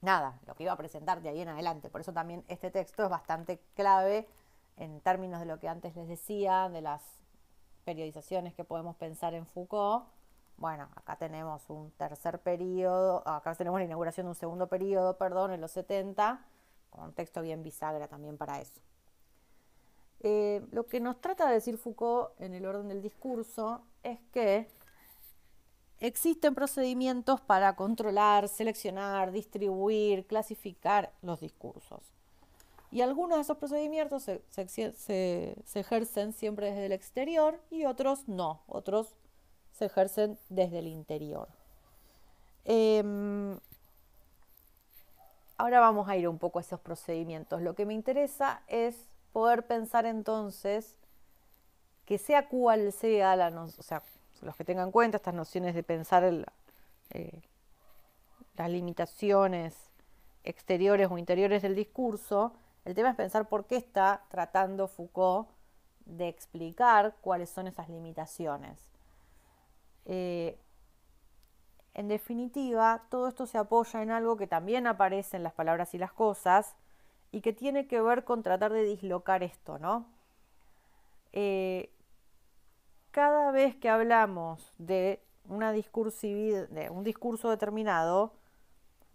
Nada, 0.00 0.40
lo 0.46 0.56
que 0.56 0.64
iba 0.64 0.72
a 0.72 0.76
presentar 0.76 1.22
de 1.22 1.28
ahí 1.28 1.40
en 1.40 1.48
adelante. 1.48 1.88
Por 1.88 2.00
eso 2.00 2.12
también 2.12 2.44
este 2.48 2.72
texto 2.72 3.04
es 3.04 3.08
bastante 3.08 3.60
clave 3.74 4.26
en 4.76 5.00
términos 5.00 5.38
de 5.38 5.46
lo 5.46 5.60
que 5.60 5.68
antes 5.68 5.94
les 5.94 6.08
decía, 6.08 6.68
de 6.68 6.80
las 6.80 7.02
periodizaciones 7.84 8.52
que 8.54 8.64
podemos 8.64 8.96
pensar 8.96 9.34
en 9.34 9.46
Foucault 9.46 10.04
bueno, 10.62 10.88
acá 10.94 11.16
tenemos 11.16 11.68
un 11.70 11.90
tercer 11.90 12.38
periodo, 12.38 13.26
acá 13.28 13.52
tenemos 13.56 13.80
la 13.80 13.84
inauguración 13.84 14.26
de 14.26 14.28
un 14.30 14.36
segundo 14.36 14.68
periodo, 14.68 15.18
perdón, 15.18 15.50
en 15.50 15.60
los 15.60 15.72
70, 15.72 16.40
un 16.92 17.12
texto 17.14 17.42
bien 17.42 17.64
bisagra 17.64 18.06
también 18.06 18.38
para 18.38 18.60
eso. 18.60 18.80
Eh, 20.20 20.64
lo 20.70 20.86
que 20.86 21.00
nos 21.00 21.20
trata 21.20 21.48
de 21.48 21.54
decir 21.54 21.78
Foucault 21.78 22.40
en 22.40 22.54
el 22.54 22.64
orden 22.64 22.86
del 22.86 23.02
discurso 23.02 23.82
es 24.04 24.20
que 24.32 24.68
existen 25.98 26.54
procedimientos 26.54 27.40
para 27.40 27.74
controlar, 27.74 28.46
seleccionar, 28.46 29.32
distribuir, 29.32 30.28
clasificar 30.28 31.12
los 31.22 31.40
discursos. 31.40 32.12
Y 32.92 33.00
algunos 33.00 33.38
de 33.38 33.42
esos 33.42 33.56
procedimientos 33.56 34.22
se, 34.22 35.56
ejercen 35.74 36.32
siempre 36.32 36.70
desde 36.70 36.86
el 36.86 36.92
exterior 36.92 37.60
y 37.68 37.84
otros 37.84 38.28
no, 38.28 38.62
otros 38.68 39.16
se 39.72 39.86
ejercen 39.86 40.38
desde 40.48 40.78
el 40.78 40.86
interior. 40.86 41.48
Em, 42.64 43.58
ahora 45.56 45.80
vamos 45.80 46.08
a 46.08 46.16
ir 46.16 46.28
un 46.28 46.38
poco 46.38 46.58
a 46.58 46.62
esos 46.62 46.80
procedimientos. 46.80 47.62
Lo 47.62 47.74
que 47.74 47.86
me 47.86 47.94
interesa 47.94 48.62
es 48.68 48.96
poder 49.32 49.66
pensar 49.66 50.06
entonces 50.06 50.96
que 52.04 52.18
sea 52.18 52.48
cual 52.48 52.92
sea 52.92 53.36
la 53.36 53.48
o 53.48 53.82
sea, 53.82 54.02
los 54.42 54.56
que 54.56 54.64
tengan 54.64 54.86
en 54.86 54.92
cuenta 54.92 55.16
estas 55.16 55.34
nociones 55.34 55.74
de 55.74 55.82
pensar 55.82 56.24
eh, 57.10 57.42
las 58.56 58.70
limitaciones 58.70 59.74
exteriores 60.44 61.08
o 61.10 61.18
interiores 61.18 61.62
del 61.62 61.74
discurso, 61.74 62.52
el 62.84 62.94
tema 62.94 63.10
es 63.10 63.16
pensar 63.16 63.48
por 63.48 63.66
qué 63.66 63.76
está 63.76 64.24
tratando 64.28 64.88
Foucault 64.88 65.48
de 66.04 66.28
explicar 66.28 67.14
cuáles 67.20 67.48
son 67.50 67.68
esas 67.68 67.88
limitaciones. 67.88 68.91
Eh, 70.04 70.58
en 71.94 72.08
definitiva, 72.08 73.04
todo 73.10 73.28
esto 73.28 73.46
se 73.46 73.58
apoya 73.58 74.02
en 74.02 74.10
algo 74.10 74.36
que 74.36 74.46
también 74.46 74.86
aparece 74.86 75.36
en 75.36 75.42
las 75.42 75.52
palabras 75.52 75.94
y 75.94 75.98
las 75.98 76.12
cosas 76.12 76.74
y 77.30 77.40
que 77.40 77.52
tiene 77.52 77.86
que 77.86 78.00
ver 78.00 78.24
con 78.24 78.42
tratar 78.42 78.72
de 78.72 78.82
dislocar 78.82 79.42
esto, 79.42 79.78
¿no? 79.78 80.06
Eh, 81.32 81.90
cada 83.10 83.50
vez 83.52 83.76
que 83.76 83.90
hablamos 83.90 84.72
de 84.78 85.22
una 85.48 85.72
de 85.72 86.88
un 86.90 87.04
discurso 87.04 87.50
determinado, 87.50 88.32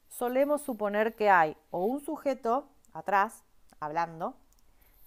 solemos 0.08 0.62
suponer 0.62 1.16
que 1.16 1.30
hay 1.30 1.58
o 1.72 1.86
un 1.86 2.00
sujeto 2.00 2.68
atrás 2.94 3.44
hablando, 3.80 4.36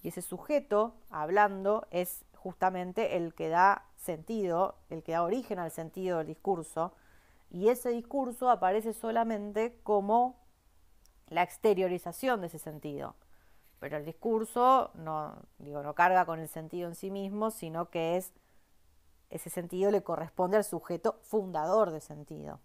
y 0.03 0.09
ese 0.09 0.21
sujeto 0.21 0.95
hablando 1.09 1.87
es 1.91 2.25
justamente 2.35 3.17
el 3.17 3.33
que 3.33 3.49
da 3.49 3.85
sentido, 4.01 4.75
el 4.89 5.03
que 5.03 5.13
da 5.13 5.23
origen 5.23 5.59
al 5.59 5.71
sentido 5.71 6.17
del 6.17 6.27
discurso, 6.27 6.93
y 7.49 7.69
ese 7.69 7.89
discurso 7.89 8.49
aparece 8.49 8.93
solamente 8.93 9.77
como 9.83 10.35
la 11.27 11.43
exteriorización 11.43 12.41
de 12.41 12.47
ese 12.47 12.59
sentido. 12.59 13.15
Pero 13.79 13.97
el 13.97 14.05
discurso 14.05 14.91
no, 14.95 15.35
digo, 15.59 15.81
no 15.83 15.95
carga 15.95 16.25
con 16.25 16.39
el 16.39 16.47
sentido 16.47 16.87
en 16.87 16.95
sí 16.95 17.11
mismo, 17.11 17.51
sino 17.51 17.89
que 17.89 18.17
es 18.17 18.31
ese 19.29 19.49
sentido 19.49 19.91
le 19.91 20.03
corresponde 20.03 20.57
al 20.57 20.63
sujeto 20.63 21.19
fundador 21.23 21.91
de 21.91 22.01
sentido. 22.01 22.59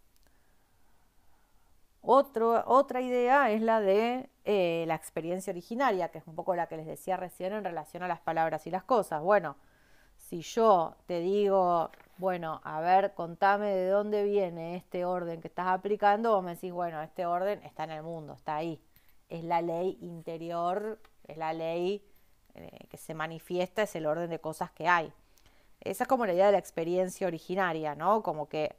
otra 2.03 3.01
idea 3.01 3.51
es 3.51 3.62
la 3.62 3.81
de 3.81 4.29
eh, 4.44 4.85
la 4.87 4.94
experiencia 4.94 5.53
originaria, 5.53 6.11
que 6.11 6.18
es 6.18 6.27
un 6.27 6.35
poco 6.35 6.55
la 6.57 6.66
que 6.66 6.77
les 6.77 6.87
decía 6.87 7.16
recién 7.16 7.53
en 7.53 7.64
relación 7.64 8.03
a 8.03 8.09
las 8.09 8.20
palabras 8.20 8.66
y 8.66 8.70
las 8.70 8.83
cosas. 8.85 9.22
Bueno, 9.22 9.57
si 10.29 10.43
yo 10.43 10.97
te 11.07 11.21
digo, 11.21 11.91
bueno, 12.19 12.61
a 12.65 12.81
ver, 12.81 13.15
contame 13.15 13.71
de 13.71 13.89
dónde 13.89 14.25
viene 14.25 14.75
este 14.75 15.05
orden 15.05 15.41
que 15.41 15.47
estás 15.47 15.69
aplicando, 15.69 16.35
vos 16.35 16.43
me 16.43 16.57
decís, 16.57 16.73
bueno, 16.73 17.01
este 17.01 17.27
orden 17.27 17.62
está 17.62 17.85
en 17.85 17.93
el 17.93 18.03
mundo, 18.03 18.33
está 18.33 18.57
ahí. 18.57 18.81
Es 19.29 19.45
la 19.45 19.62
ley 19.62 19.99
interior, 20.01 20.99
es 21.29 21.37
la 21.37 21.53
ley 21.53 22.05
eh, 22.55 22.87
que 22.89 22.97
se 22.97 23.15
manifiesta, 23.15 23.83
es 23.83 23.95
el 23.95 24.07
orden 24.07 24.29
de 24.29 24.41
cosas 24.41 24.73
que 24.73 24.89
hay. 24.89 25.12
Esa 25.81 26.05
es 26.05 26.09
como 26.09 26.27
la 26.27 26.35
idea 26.35 26.47
de 26.47 26.53
la 26.53 26.59
experiencia 26.59 27.29
originaria, 27.29 27.95
¿no? 27.95 28.25
Como 28.25 28.49
que 28.49 28.75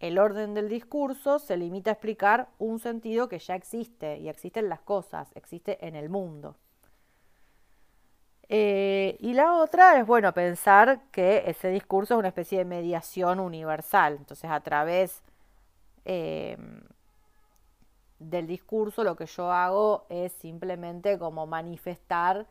el 0.00 0.18
orden 0.18 0.52
del 0.52 0.68
discurso 0.68 1.38
se 1.38 1.56
limita 1.56 1.90
a 1.90 1.94
explicar 1.94 2.48
un 2.58 2.78
sentido 2.78 3.28
que 3.28 3.38
ya 3.38 3.54
existe 3.54 4.18
y 4.18 4.28
existe 4.28 4.60
en 4.60 4.68
las 4.68 4.80
cosas, 4.80 5.30
existe 5.34 5.86
en 5.86 5.96
el 5.96 6.10
mundo. 6.10 6.56
Eh, 8.52 9.16
y 9.20 9.32
la 9.34 9.54
otra 9.54 9.96
es, 10.00 10.06
bueno, 10.06 10.34
pensar 10.34 11.02
que 11.12 11.44
ese 11.46 11.68
discurso 11.68 12.14
es 12.14 12.18
una 12.18 12.28
especie 12.28 12.58
de 12.58 12.64
mediación 12.64 13.38
universal. 13.38 14.16
Entonces, 14.18 14.50
a 14.50 14.58
través 14.58 15.22
em, 16.04 16.80
del 18.18 18.48
discurso 18.48 19.04
lo 19.04 19.14
que 19.14 19.26
yo 19.26 19.52
hago 19.52 20.04
es 20.08 20.32
simplemente 20.32 21.16
como 21.16 21.46
manifestar 21.46 22.46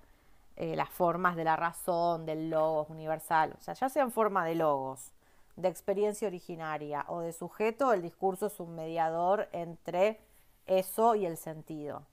eh, 0.55 0.75
las 0.77 0.89
formas 0.89 1.35
de 1.35 1.43
la 1.43 1.57
razón, 1.57 2.25
del 2.25 2.49
logos 2.49 2.89
universal. 2.89 3.53
O 3.59 3.61
sea, 3.61 3.73
ya 3.73 3.89
sea 3.89 4.03
en 4.03 4.11
forma 4.11 4.45
de 4.45 4.55
logos, 4.55 5.11
de 5.57 5.67
experiencia 5.67 6.29
originaria 6.29 7.03
o 7.09 7.19
de 7.19 7.33
sujeto, 7.33 7.91
el 7.91 8.01
discurso 8.01 8.47
es 8.47 8.59
un 8.61 8.73
mediador 8.73 9.49
entre 9.51 10.21
eso 10.65 11.15
y 11.15 11.25
el 11.25 11.35
sentido. 11.35 12.03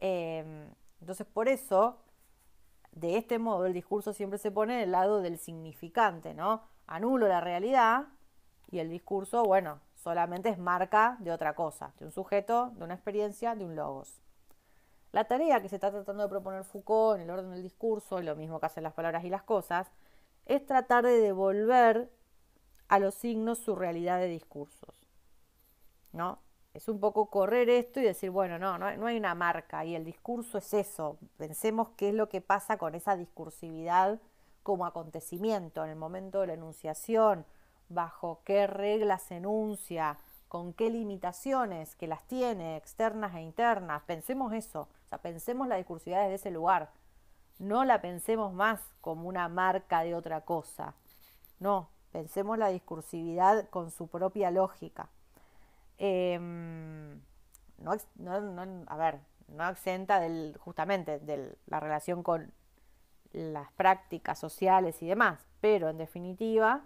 Em, 0.00 0.66
entonces, 1.00 1.26
por 1.26 1.48
eso, 1.48 1.98
de 2.92 3.16
este 3.16 3.38
modo, 3.38 3.66
el 3.66 3.72
discurso 3.72 4.12
siempre 4.12 4.38
se 4.38 4.50
pone 4.50 4.74
en 4.74 4.80
el 4.80 4.92
lado 4.92 5.20
del 5.20 5.38
significante, 5.38 6.34
¿no? 6.34 6.62
Anulo 6.86 7.26
la 7.26 7.40
realidad 7.40 8.08
y 8.70 8.78
el 8.78 8.90
discurso, 8.90 9.42
bueno, 9.44 9.80
solamente 9.94 10.50
es 10.50 10.58
marca 10.58 11.16
de 11.20 11.32
otra 11.32 11.54
cosa, 11.54 11.92
de 11.98 12.04
un 12.04 12.12
sujeto, 12.12 12.72
de 12.76 12.84
una 12.84 12.94
experiencia, 12.94 13.54
de 13.54 13.64
un 13.64 13.76
logos. 13.76 14.20
La 15.12 15.24
tarea 15.24 15.60
que 15.60 15.68
se 15.68 15.76
está 15.76 15.90
tratando 15.90 16.22
de 16.22 16.28
proponer 16.28 16.64
Foucault 16.64 17.16
en 17.16 17.22
el 17.22 17.30
orden 17.30 17.50
del 17.50 17.62
discurso, 17.62 18.20
lo 18.20 18.36
mismo 18.36 18.60
que 18.60 18.66
hacen 18.66 18.82
las 18.82 18.94
palabras 18.94 19.24
y 19.24 19.30
las 19.30 19.42
cosas, 19.42 19.90
es 20.46 20.64
tratar 20.64 21.04
de 21.04 21.20
devolver 21.20 22.10
a 22.88 22.98
los 22.98 23.14
signos 23.14 23.58
su 23.58 23.74
realidad 23.74 24.18
de 24.18 24.28
discursos. 24.28 25.08
¿No? 26.12 26.40
Es 26.74 26.88
un 26.88 27.00
poco 27.00 27.26
correr 27.26 27.68
esto 27.68 28.00
y 28.00 28.04
decir, 28.04 28.30
bueno, 28.30 28.58
no, 28.58 28.78
no, 28.78 29.06
hay 29.06 29.16
una 29.16 29.34
marca 29.34 29.84
y 29.84 29.94
el 29.94 30.04
discurso 30.04 30.58
es 30.58 30.72
eso. 30.72 31.18
Pensemos 31.36 31.88
qué 31.96 32.08
es 32.08 32.14
lo 32.14 32.28
que 32.28 32.40
pasa 32.40 32.78
con 32.78 32.94
esa 32.94 33.16
discursividad 33.16 34.20
como 34.62 34.86
acontecimiento 34.86 35.84
en 35.84 35.90
el 35.90 35.96
momento 35.96 36.40
de 36.40 36.46
la 36.48 36.54
enunciación, 36.54 37.44
bajo 37.88 38.40
qué 38.44 38.66
reglas 38.66 39.22
se 39.22 39.36
enuncia, 39.36 40.18
con 40.48 40.72
qué 40.72 40.88
limitaciones 40.88 41.94
que 41.96 42.06
las 42.06 42.26
tiene, 42.26 42.76
externas 42.76 43.34
e 43.34 43.42
internas. 43.42 44.02
Pensemos 44.06 44.52
eso, 44.54 44.82
o 44.82 45.08
sea, 45.08 45.18
pensemos 45.18 45.68
la 45.68 45.76
discursividad 45.76 46.22
desde 46.22 46.36
ese 46.36 46.50
lugar. 46.50 46.90
No 47.58 47.84
la 47.84 48.00
pensemos 48.00 48.52
más 48.52 48.80
como 49.00 49.28
una 49.28 49.48
marca 49.48 50.02
de 50.04 50.14
otra 50.14 50.40
cosa. 50.42 50.94
No, 51.60 51.88
Pensemos 52.12 52.58
la 52.58 52.68
discursividad 52.68 53.68
con 53.70 53.90
su 53.90 54.06
propia 54.06 54.50
lógica. 54.50 55.08
Em, 56.04 57.20
no, 57.78 57.92
a 58.88 58.96
ver, 58.96 59.20
no 59.46 59.68
exenta 59.68 60.20
justamente 60.58 61.20
de 61.20 61.56
la 61.66 61.78
relación 61.78 62.24
con 62.24 62.52
las 63.30 63.70
prácticas 63.74 64.36
sociales 64.40 65.00
y 65.00 65.06
demás, 65.06 65.46
pero 65.60 65.90
en 65.90 65.98
definitiva, 65.98 66.80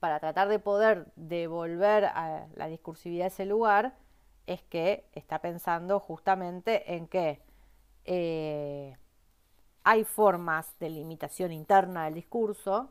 para 0.00 0.18
tratar 0.18 0.48
de 0.48 0.58
poder 0.58 1.06
devolver 1.14 2.06
a 2.06 2.48
la 2.56 2.66
discursividad 2.66 3.26
a 3.26 3.28
ese 3.28 3.46
lugar, 3.46 3.94
es 4.48 4.62
que 4.62 5.08
está 5.12 5.38
pensando 5.38 6.00
justamente 6.00 6.92
en 6.96 7.06
que 7.06 7.40
eh, 8.04 8.96
hay 9.84 10.02
formas 10.02 10.76
de 10.80 10.90
limitación 10.90 11.52
interna 11.52 12.06
del 12.06 12.14
discurso, 12.14 12.90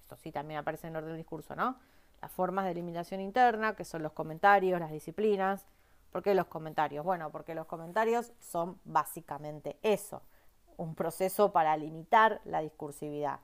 esto 0.00 0.16
sí 0.16 0.32
también 0.32 0.60
aparece 0.60 0.86
en 0.86 0.94
el 0.94 0.96
orden 0.96 1.10
del 1.10 1.18
discurso, 1.18 1.54
¿no? 1.54 1.76
Las 2.20 2.32
formas 2.32 2.64
de 2.64 2.72
eliminación 2.72 3.20
interna, 3.20 3.74
que 3.76 3.84
son 3.84 4.02
los 4.02 4.12
comentarios, 4.12 4.80
las 4.80 4.90
disciplinas. 4.90 5.66
¿Por 6.10 6.22
qué 6.22 6.34
los 6.34 6.46
comentarios? 6.46 7.04
Bueno, 7.04 7.30
porque 7.30 7.54
los 7.54 7.66
comentarios 7.66 8.32
son 8.40 8.80
básicamente 8.84 9.78
eso, 9.82 10.22
un 10.76 10.94
proceso 10.94 11.52
para 11.52 11.76
limitar 11.76 12.40
la 12.44 12.60
discursividad. 12.60 13.40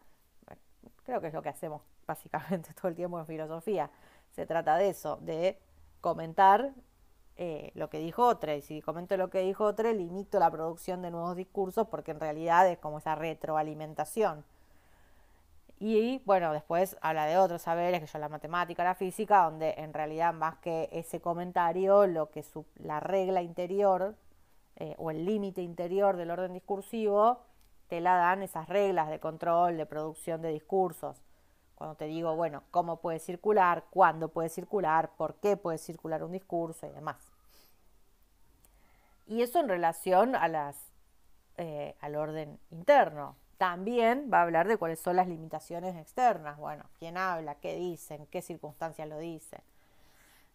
Creo 1.05 1.21
que 1.21 1.29
es 1.29 1.35
lo 1.35 1.43
que 1.43 1.51
hacemos 1.51 1.83
básicamente 2.07 2.73
todo 2.81 2.89
el 2.89 2.95
tiempo 2.95 3.19
en 3.19 3.27
filosofía. 3.27 3.91
Se 4.33 4.47
trata 4.47 4.77
de 4.77 4.89
eso, 4.89 5.19
de 5.21 5.59
comentar 6.01 6.73
eh, 7.37 7.73
lo 7.75 7.91
que 7.91 7.99
dijo 7.99 8.27
otro. 8.27 8.53
Y 8.55 8.63
si 8.63 8.81
comento 8.81 9.17
lo 9.17 9.31
que 9.31 9.41
dijo 9.41 9.65
otro, 9.65 9.93
limito 9.93 10.39
la 10.39 10.51
producción 10.51 11.03
de 11.03 11.11
nuevos 11.11 11.37
discursos 11.37 11.89
porque 11.89 12.13
en 12.13 12.21
realidad 12.21 12.69
es 12.69 12.79
como 12.79 12.99
esa 12.99 13.15
retroalimentación. 13.15 14.45
Y 15.79 16.23
bueno, 16.25 16.53
después 16.53 16.97
habla 17.01 17.27
de 17.27 17.37
otros 17.37 17.63
saberes, 17.63 18.01
que 18.01 18.07
son 18.07 18.21
la 18.21 18.29
matemática, 18.29 18.85
la 18.85 18.95
física, 18.95 19.45
donde 19.45 19.75
en 19.77 19.93
realidad 19.93 20.33
más 20.33 20.57
que 20.59 20.89
ese 20.93 21.21
comentario, 21.21 22.07
lo 22.07 22.31
que 22.31 22.45
la 22.77 23.01
regla 23.01 23.43
interior 23.43 24.15
eh, 24.77 24.95
o 24.99 25.11
el 25.11 25.25
límite 25.25 25.63
interior 25.63 26.17
del 26.17 26.31
orden 26.31 26.53
discursivo, 26.53 27.41
te 27.89 28.01
la 28.01 28.17
dan 28.17 28.43
esas 28.43 28.69
reglas 28.69 29.09
de 29.09 29.21
control, 29.21 29.77
de 29.77 29.87
producción 29.87 30.43
de 30.43 30.51
discursos. 30.51 31.23
Cuando 31.75 31.97
te 31.97 32.07
digo, 32.07 32.35
bueno, 32.37 32.63
cómo 32.71 33.01
puede 33.01 33.19
circular, 33.19 33.85
cuándo 33.91 34.29
puede 34.29 34.49
circular, 34.49 35.11
por 35.17 35.35
qué 35.37 35.57
puede 35.57 35.79
circular 35.79 36.23
un 36.23 36.33
discurso 36.33 36.87
y 36.87 36.91
demás. 36.91 37.17
Y 39.27 39.43
eso 39.43 39.59
en 39.59 39.69
relación 39.69 40.37
a 40.37 40.49
las, 40.49 40.77
eh, 41.57 41.97
al 42.01 42.15
orden 42.17 42.59
interno. 42.71 43.37
También 43.59 44.31
va 44.33 44.41
a 44.41 44.43
hablar 44.43 44.67
de 44.69 44.77
cuáles 44.77 45.01
son 45.01 45.17
las 45.17 45.29
limitaciones 45.29 45.97
externas. 45.97 46.59
Bueno, 46.59 46.85
quién 46.99 47.17
habla, 47.17 47.57
qué 47.57 47.77
dicen, 47.77 48.27
qué 48.27 48.43
circunstancias 48.43 49.09
lo 49.09 49.19
dicen. 49.19 49.61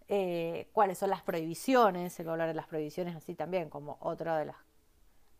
Eh, 0.07 0.67
cuáles 0.73 0.97
son 0.97 1.11
las 1.11 1.21
prohibiciones, 1.21 2.19
él 2.19 2.27
va 2.27 2.31
a 2.31 2.33
hablar 2.33 2.47
de 2.47 2.55
las 2.55 2.67
prohibiciones 2.67 3.15
así 3.15 3.35
también 3.35 3.69
como 3.69 3.97
otra 3.99 4.37
de 4.37 4.45
las 4.45 4.55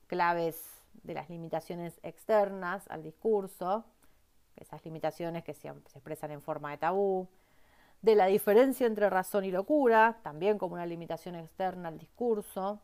claves 0.06 0.84
de 1.04 1.16
las 1.16 1.30
limitaciones 1.30 2.00
externas 2.04 2.88
al 2.90 3.02
discurso, 3.02 3.86
esas 4.56 4.84
limitaciones 4.86 5.44
que 5.44 5.54
se, 5.54 5.62
se 5.62 5.98
expresan 5.98 6.32
en 6.32 6.42
forma 6.42 6.72
de 6.72 6.78
tabú, 6.78 7.28
de 8.02 8.16
la 8.16 8.28
diferencia 8.28 8.86
entre 8.86 9.10
razón 9.10 9.44
y 9.44 9.52
locura, 9.52 10.20
también 10.24 10.58
como 10.58 10.76
una 10.76 10.86
limitación 10.86 11.36
externa 11.36 11.90
al 11.90 11.98
discurso, 11.98 12.80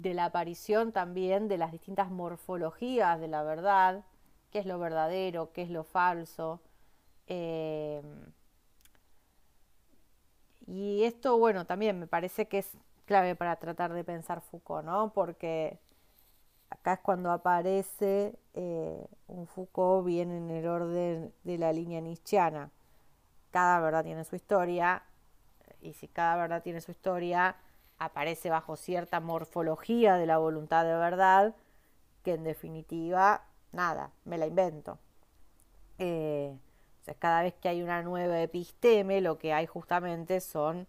de 0.00 0.14
la 0.14 0.26
aparición 0.26 0.92
también 0.92 1.48
de 1.48 1.58
las 1.58 1.72
distintas 1.72 2.10
morfologías 2.10 3.20
de 3.20 3.28
la 3.28 3.42
verdad, 3.42 4.04
qué 4.50 4.60
es 4.60 4.66
lo 4.66 4.78
verdadero, 4.78 5.52
qué 5.52 5.62
es 5.62 5.70
lo 5.70 5.84
falso, 5.84 6.60
eh, 7.26 8.02
y 10.66 11.04
esto, 11.04 11.38
bueno, 11.38 11.64
también 11.64 11.98
me 11.98 12.06
parece 12.06 12.46
que 12.46 12.58
es 12.58 12.76
clave 13.04 13.34
para 13.34 13.56
tratar 13.56 13.92
de 13.92 14.04
pensar 14.04 14.40
Foucault, 14.40 14.84
¿no? 14.84 15.12
Porque 15.12 15.78
acá 16.70 16.94
es 16.94 17.00
cuando 17.00 17.32
aparece 17.32 18.38
eh, 18.54 19.06
un 19.26 19.46
Foucault 19.48 20.06
bien 20.06 20.30
en 20.30 20.50
el 20.50 20.68
orden 20.68 21.32
de 21.42 21.58
la 21.58 21.72
línea 21.72 22.00
nietzscheana. 22.00 22.70
Cada 23.50 23.80
verdad 23.80 24.04
tiene 24.04 24.24
su 24.24 24.36
historia, 24.36 25.02
y 25.80 25.94
si 25.94 26.06
cada 26.08 26.36
verdad 26.36 26.62
tiene 26.62 26.80
su 26.80 26.92
historia, 26.92 27.56
aparece 28.00 28.48
bajo 28.48 28.76
cierta 28.76 29.20
morfología 29.20 30.16
de 30.16 30.26
la 30.26 30.38
voluntad 30.38 30.84
de 30.84 30.96
verdad, 30.96 31.54
que 32.24 32.34
en 32.34 32.44
definitiva, 32.44 33.44
nada, 33.72 34.10
me 34.24 34.38
la 34.38 34.46
invento. 34.46 34.98
Eh, 35.98 36.56
cada 37.18 37.42
vez 37.42 37.54
que 37.54 37.68
hay 37.68 37.82
una 37.82 38.02
nueva 38.02 38.40
episteme, 38.40 39.20
lo 39.20 39.38
que 39.38 39.52
hay 39.52 39.66
justamente 39.66 40.40
son 40.40 40.88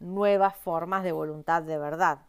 nuevas 0.00 0.56
formas 0.56 1.04
de 1.04 1.12
voluntad 1.12 1.62
de 1.62 1.76
verdad. 1.76 2.20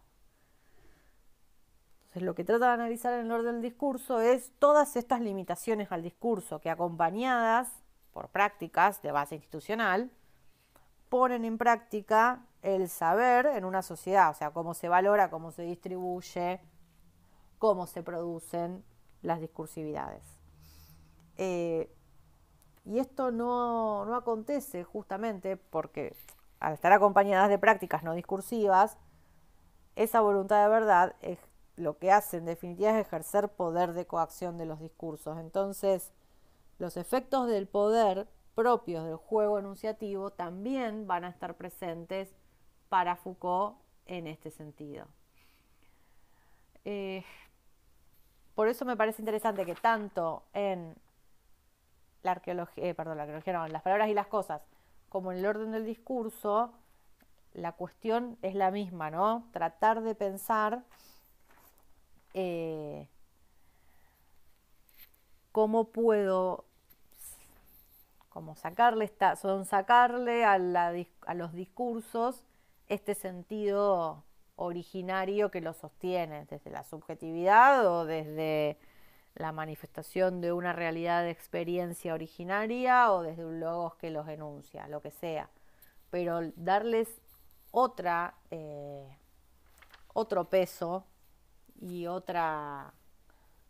Entonces, 2.00 2.24
lo 2.24 2.36
que 2.36 2.44
trata 2.44 2.68
de 2.68 2.74
analizar 2.74 3.14
en 3.14 3.26
el 3.26 3.32
orden 3.32 3.54
del 3.54 3.62
discurso 3.62 4.20
es 4.20 4.52
todas 4.60 4.98
estas 4.98 5.22
limitaciones 5.22 5.92
al 5.92 6.04
discurso 6.04 6.60
que 6.60 6.70
acompañadas 6.70 7.72
por 8.12 8.28
prácticas 8.30 9.02
de 9.02 9.14
base 9.14 9.36
institucional 9.36 10.12
ponen 11.10 11.46
en 11.46 11.58
práctica 11.58 12.46
el 12.62 12.90
saber 12.90 13.48
en 13.48 13.66
una 13.66 13.82
sociedad, 13.82 14.30
o 14.30 14.34
sea, 14.34 14.52
cómo 14.52 14.74
se 14.74 14.90
valora, 14.90 15.30
cómo 15.30 15.52
se 15.52 15.64
distribuye, 15.64 16.62
cómo 17.58 17.88
se 17.88 18.04
producen 18.04 18.84
las 19.22 19.40
discursividades. 19.40 20.24
Eh, 21.38 21.94
y 22.86 23.00
esto 23.00 23.32
no, 23.32 24.16
acontece 24.16 24.84
justamente 24.84 25.58
porque 25.58 26.16
al 26.60 26.74
estar 26.74 26.92
acompañadas 26.92 27.50
de 27.50 27.58
prácticas 27.58 28.04
no 28.04 28.14
discursivas, 28.14 28.98
esa 29.96 30.22
voluntad 30.22 30.64
de 30.64 30.70
verdad 30.70 31.16
es 31.22 31.40
lo 31.76 31.98
que 31.98 32.12
hace 32.12 32.38
en 32.38 32.46
definitiva 32.46 32.92
es 32.92 33.06
ejercer 33.06 33.50
poder 33.50 33.94
de 33.94 34.06
coacción 34.06 34.58
de 34.58 34.66
los 34.66 34.80
discursos. 34.80 35.38
Entonces, 35.38 36.12
los 36.78 36.98
efectos 36.98 37.48
del 37.48 37.68
poder 37.68 38.28
propios 38.60 39.06
del 39.06 39.16
juego 39.16 39.58
enunciativo 39.58 40.32
también 40.32 41.08
van 41.08 41.24
a 41.24 41.30
estar 41.30 41.56
presentes 41.56 42.28
para 42.90 43.16
Foucault 43.16 43.78
en 44.06 44.28
este 44.28 44.52
sentido. 44.52 45.08
Eh, 46.84 47.24
por 48.56 48.68
eso 48.68 48.84
me 48.84 48.98
parece 48.98 49.22
interesante 49.22 49.66
que 49.66 49.76
tanto 49.76 50.44
en 50.52 50.94
la 52.22 52.32
arqueología, 52.32 52.84
eh, 52.84 52.94
perdón, 52.94 53.16
la 53.16 53.24
arqueología 53.24 53.54
no, 53.54 53.66
las 53.70 53.82
palabras 53.82 54.10
y 54.10 54.14
las 54.14 54.28
cosas, 54.28 54.62
como 55.08 55.32
en 55.32 55.38
el 55.38 55.46
orden 55.46 55.72
del 55.72 55.86
discurso, 55.86 56.74
la 57.54 57.72
cuestión 57.72 58.38
es 58.42 58.56
la 58.56 58.72
misma, 58.72 59.10
¿no? 59.10 59.48
Tratar 59.54 60.02
de 60.02 60.16
pensar 60.16 60.84
eh, 62.34 63.08
cómo 65.54 65.86
puedo 65.86 66.66
como 68.40 68.56
sacarle 68.56 69.04
esta, 69.04 69.36
son 69.36 69.66
sacarle 69.66 70.46
a, 70.46 70.54
a 70.54 71.34
los 71.34 71.52
discursos 71.52 72.46
este 72.88 73.14
sentido 73.14 74.24
originario 74.56 75.52
que 75.52 75.60
los 75.60 75.76
sostiene, 75.76 76.46
desde 76.46 76.70
la 76.70 76.86
subjetividad 76.86 77.86
o 77.86 78.06
desde 78.06 78.80
la 79.36 79.52
manifestación 79.52 80.40
de 80.40 80.54
una 80.54 80.72
realidad 80.72 81.24
de 81.24 81.32
experiencia 81.32 82.14
originaria 82.14 83.12
o 83.12 83.24
desde 83.24 83.44
un 83.44 83.60
logos 83.60 83.96
que 83.96 84.10
los 84.10 84.26
enuncia, 84.30 84.88
lo 84.88 85.02
que 85.02 85.12
sea. 85.12 85.50
Pero 86.10 86.40
darles 86.56 87.10
otra, 87.72 88.36
eh, 88.52 89.18
otro 90.14 90.50
peso 90.50 91.04
y 91.82 92.08
otra, 92.08 92.94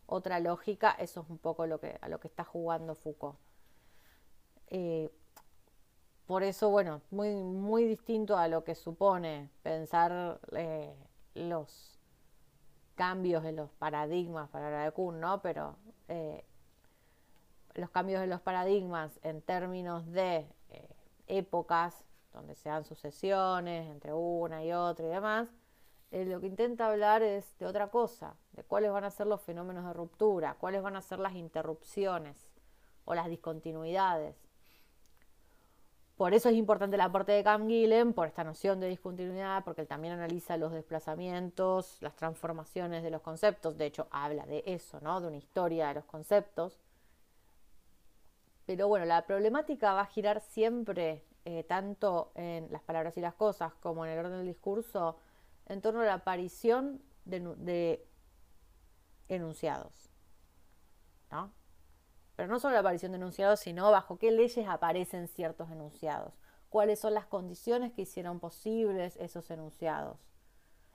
otra 0.05 0.39
lógica, 0.39 0.91
eso 0.99 1.21
es 1.21 1.29
un 1.31 1.39
poco 1.39 1.65
lo 1.65 1.79
que, 1.79 1.97
a 1.99 2.07
lo 2.07 2.19
que 2.19 2.27
está 2.27 2.43
jugando 2.43 2.93
Foucault. 2.93 3.48
Eh, 4.69 5.11
por 6.25 6.43
eso, 6.43 6.69
bueno, 6.69 7.01
muy, 7.09 7.33
muy 7.33 7.85
distinto 7.85 8.37
a 8.37 8.47
lo 8.47 8.63
que 8.63 8.75
supone 8.75 9.49
pensar 9.63 10.39
eh, 10.51 10.95
los 11.33 11.99
cambios 12.95 13.43
de 13.43 13.51
los 13.51 13.71
paradigmas 13.71 14.49
para 14.49 14.69
la 14.69 14.83
de 14.83 14.91
Kuhn, 14.91 15.19
¿no? 15.19 15.41
Pero 15.41 15.77
eh, 16.07 16.45
los 17.73 17.89
cambios 17.89 18.21
de 18.21 18.27
los 18.27 18.41
paradigmas 18.41 19.19
en 19.23 19.41
términos 19.41 20.05
de 20.11 20.47
épocas, 21.27 22.03
donde 22.33 22.55
se 22.55 22.69
dan 22.69 22.83
sucesiones 22.83 23.89
entre 23.89 24.13
una 24.13 24.63
y 24.63 24.71
otra 24.71 25.07
y 25.07 25.09
demás, 25.09 25.47
lo 26.11 26.39
que 26.41 26.47
intenta 26.47 26.87
hablar 26.87 27.23
es 27.23 27.57
de 27.59 27.65
otra 27.65 27.89
cosa, 27.89 28.35
de 28.53 28.63
cuáles 28.63 28.91
van 28.91 29.03
a 29.03 29.11
ser 29.11 29.27
los 29.27 29.41
fenómenos 29.41 29.85
de 29.85 29.93
ruptura, 29.93 30.55
cuáles 30.59 30.81
van 30.81 30.95
a 30.95 31.01
ser 31.01 31.19
las 31.19 31.33
interrupciones 31.33 32.49
o 33.05 33.15
las 33.15 33.27
discontinuidades 33.27 34.48
por 36.19 36.33
eso 36.33 36.49
es 36.49 36.55
importante 36.55 36.97
el 36.97 37.01
aporte 37.01 37.31
de 37.31 37.45
Cam 37.45 37.69
Gillen, 37.69 38.11
por 38.11 38.27
esta 38.27 38.43
noción 38.43 38.81
de 38.81 38.89
discontinuidad, 38.89 39.63
porque 39.63 39.83
él 39.83 39.87
también 39.87 40.15
analiza 40.15 40.57
los 40.57 40.73
desplazamientos, 40.73 41.95
las 42.01 42.13
transformaciones 42.17 43.03
de 43.03 43.09
los 43.09 43.21
conceptos. 43.21 43.77
De 43.77 43.85
hecho, 43.85 44.09
habla 44.11 44.45
de 44.45 44.61
eso, 44.65 44.99
¿no? 44.99 45.21
De 45.21 45.27
una 45.27 45.37
historia 45.37 45.87
de 45.87 45.93
los 45.93 46.03
conceptos. 46.03 46.81
Pero 48.65 48.89
bueno, 48.89 49.05
la 49.05 49.25
problemática 49.25 49.93
va 49.93 50.01
a 50.01 50.05
girar 50.07 50.41
siempre, 50.41 51.23
eh, 51.45 51.63
tanto 51.63 52.33
en 52.35 52.69
las 52.69 52.81
palabras 52.81 53.15
y 53.15 53.21
las 53.21 53.35
cosas 53.35 53.73
como 53.75 54.05
en 54.05 54.11
el 54.11 54.19
orden 54.19 54.39
del 54.39 54.47
discurso, 54.47 55.15
en 55.67 55.79
torno 55.79 56.01
a 56.01 56.05
la 56.05 56.15
aparición 56.15 57.01
de, 57.23 57.39
de 57.39 58.05
enunciados. 59.29 60.09
¿no? 61.31 61.49
Pero 62.39 62.47
no 62.53 62.61
solo 62.61 62.75
la 62.75 62.79
aparición 62.79 63.11
de 63.11 63.17
enunciados, 63.17 63.59
sino 63.59 63.91
bajo 63.91 64.17
qué 64.17 64.31
leyes 64.31 64.65
aparecen 64.65 65.27
ciertos 65.27 65.69
enunciados, 65.71 66.31
cuáles 66.69 66.97
son 66.97 67.13
las 67.13 67.25
condiciones 67.25 67.91
que 67.91 68.03
hicieron 68.03 68.39
posibles 68.39 69.17
esos 69.17 69.51
enunciados, 69.51 70.17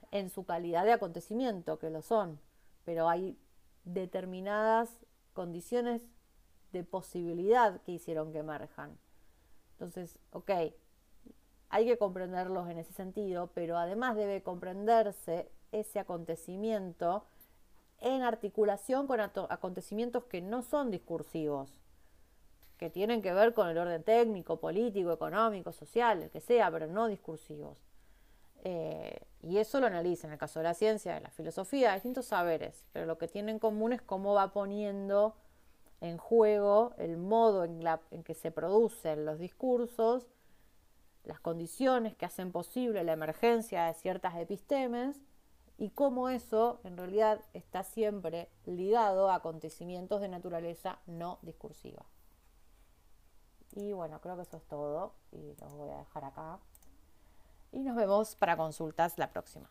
en 0.09 0.31
su 0.31 0.43
calidad 0.43 0.85
de 0.85 0.93
acontecimiento, 0.93 1.77
que 1.77 1.91
lo 1.91 2.01
son, 2.01 2.39
pero 2.83 3.07
hay 3.07 3.37
determinadas 3.83 4.89
condiciones 5.33 6.01
de 6.71 6.83
posibilidad 6.83 7.79
que 7.81 7.91
hicieron 7.91 8.31
que 8.31 8.39
emerjan. 8.39 8.97
Entonces, 9.73 10.17
ok, 10.31 10.49
hay 11.69 11.85
que 11.85 11.99
comprenderlos 11.99 12.67
en 12.71 12.79
ese 12.79 12.93
sentido, 12.93 13.51
pero 13.53 13.77
además 13.77 14.15
debe 14.15 14.41
comprenderse 14.41 15.51
ese 15.71 15.99
acontecimiento 15.99 17.23
en 18.05 18.21
articulación 18.21 19.07
con 19.07 19.19
acontecimientos 19.19 20.25
que 20.25 20.39
no 20.39 20.61
son 20.61 20.91
discursivos, 20.91 21.73
que 22.77 22.91
tienen 22.91 23.23
que 23.23 23.33
ver 23.33 23.55
con 23.55 23.67
el 23.67 23.77
orden 23.79 24.03
técnico, 24.03 24.59
político, 24.59 25.11
económico, 25.11 25.71
social, 25.71 26.21
el 26.21 26.29
que 26.29 26.39
sea, 26.39 26.69
pero 26.69 26.85
no 26.85 27.07
discursivos. 27.07 27.79
Eh, 28.63 29.25
y 29.41 29.57
eso 29.57 29.79
lo 29.79 29.87
analiza 29.87 30.27
en 30.27 30.33
el 30.33 30.39
caso 30.39 30.59
de 30.59 30.65
la 30.65 30.75
ciencia, 30.75 31.15
de 31.15 31.21
la 31.21 31.31
filosofía, 31.31 31.93
distintos 31.93 32.27
saberes, 32.27 32.85
pero 32.93 33.07
lo 33.07 33.17
que 33.17 33.27
tienen 33.27 33.55
en 33.55 33.59
común 33.59 33.91
es 33.91 34.03
cómo 34.03 34.35
va 34.35 34.53
poniendo 34.53 35.35
en 35.99 36.17
juego 36.17 36.93
el 36.99 37.17
modo 37.17 37.63
en, 37.63 37.81
en 38.11 38.23
que 38.23 38.35
se 38.35 38.51
producen 38.51 39.25
los 39.25 39.39
discursos, 39.39 40.27
las 41.23 41.39
condiciones 41.39 42.15
que 42.15 42.27
hacen 42.27 42.51
posible 42.51 43.03
la 43.03 43.13
emergencia 43.13 43.85
de 43.85 43.95
ciertas 43.95 44.35
epistemes, 44.35 45.19
y 45.77 45.89
cómo 45.89 46.29
eso 46.29 46.79
en 46.83 46.97
realidad 46.97 47.41
está 47.53 47.83
siempre 47.83 48.49
ligado 48.65 49.29
a 49.29 49.35
acontecimientos 49.35 50.21
de 50.21 50.29
naturaleza 50.29 50.99
no 51.05 51.39
discursiva. 51.41 52.05
Y 53.75 53.91
bueno, 53.91 54.21
creo 54.21 54.37
que 54.37 54.43
eso 54.43 54.57
es 54.57 54.65
todo 54.67 55.13
y 55.31 55.53
los 55.59 55.73
voy 55.73 55.89
a 55.89 55.97
dejar 55.97 56.23
acá. 56.23 56.59
Y 57.71 57.79
nos 57.79 57.97
vemos 57.97 58.35
para 58.35 58.55
consultas 58.55 59.17
la 59.17 59.31
próxima. 59.31 59.69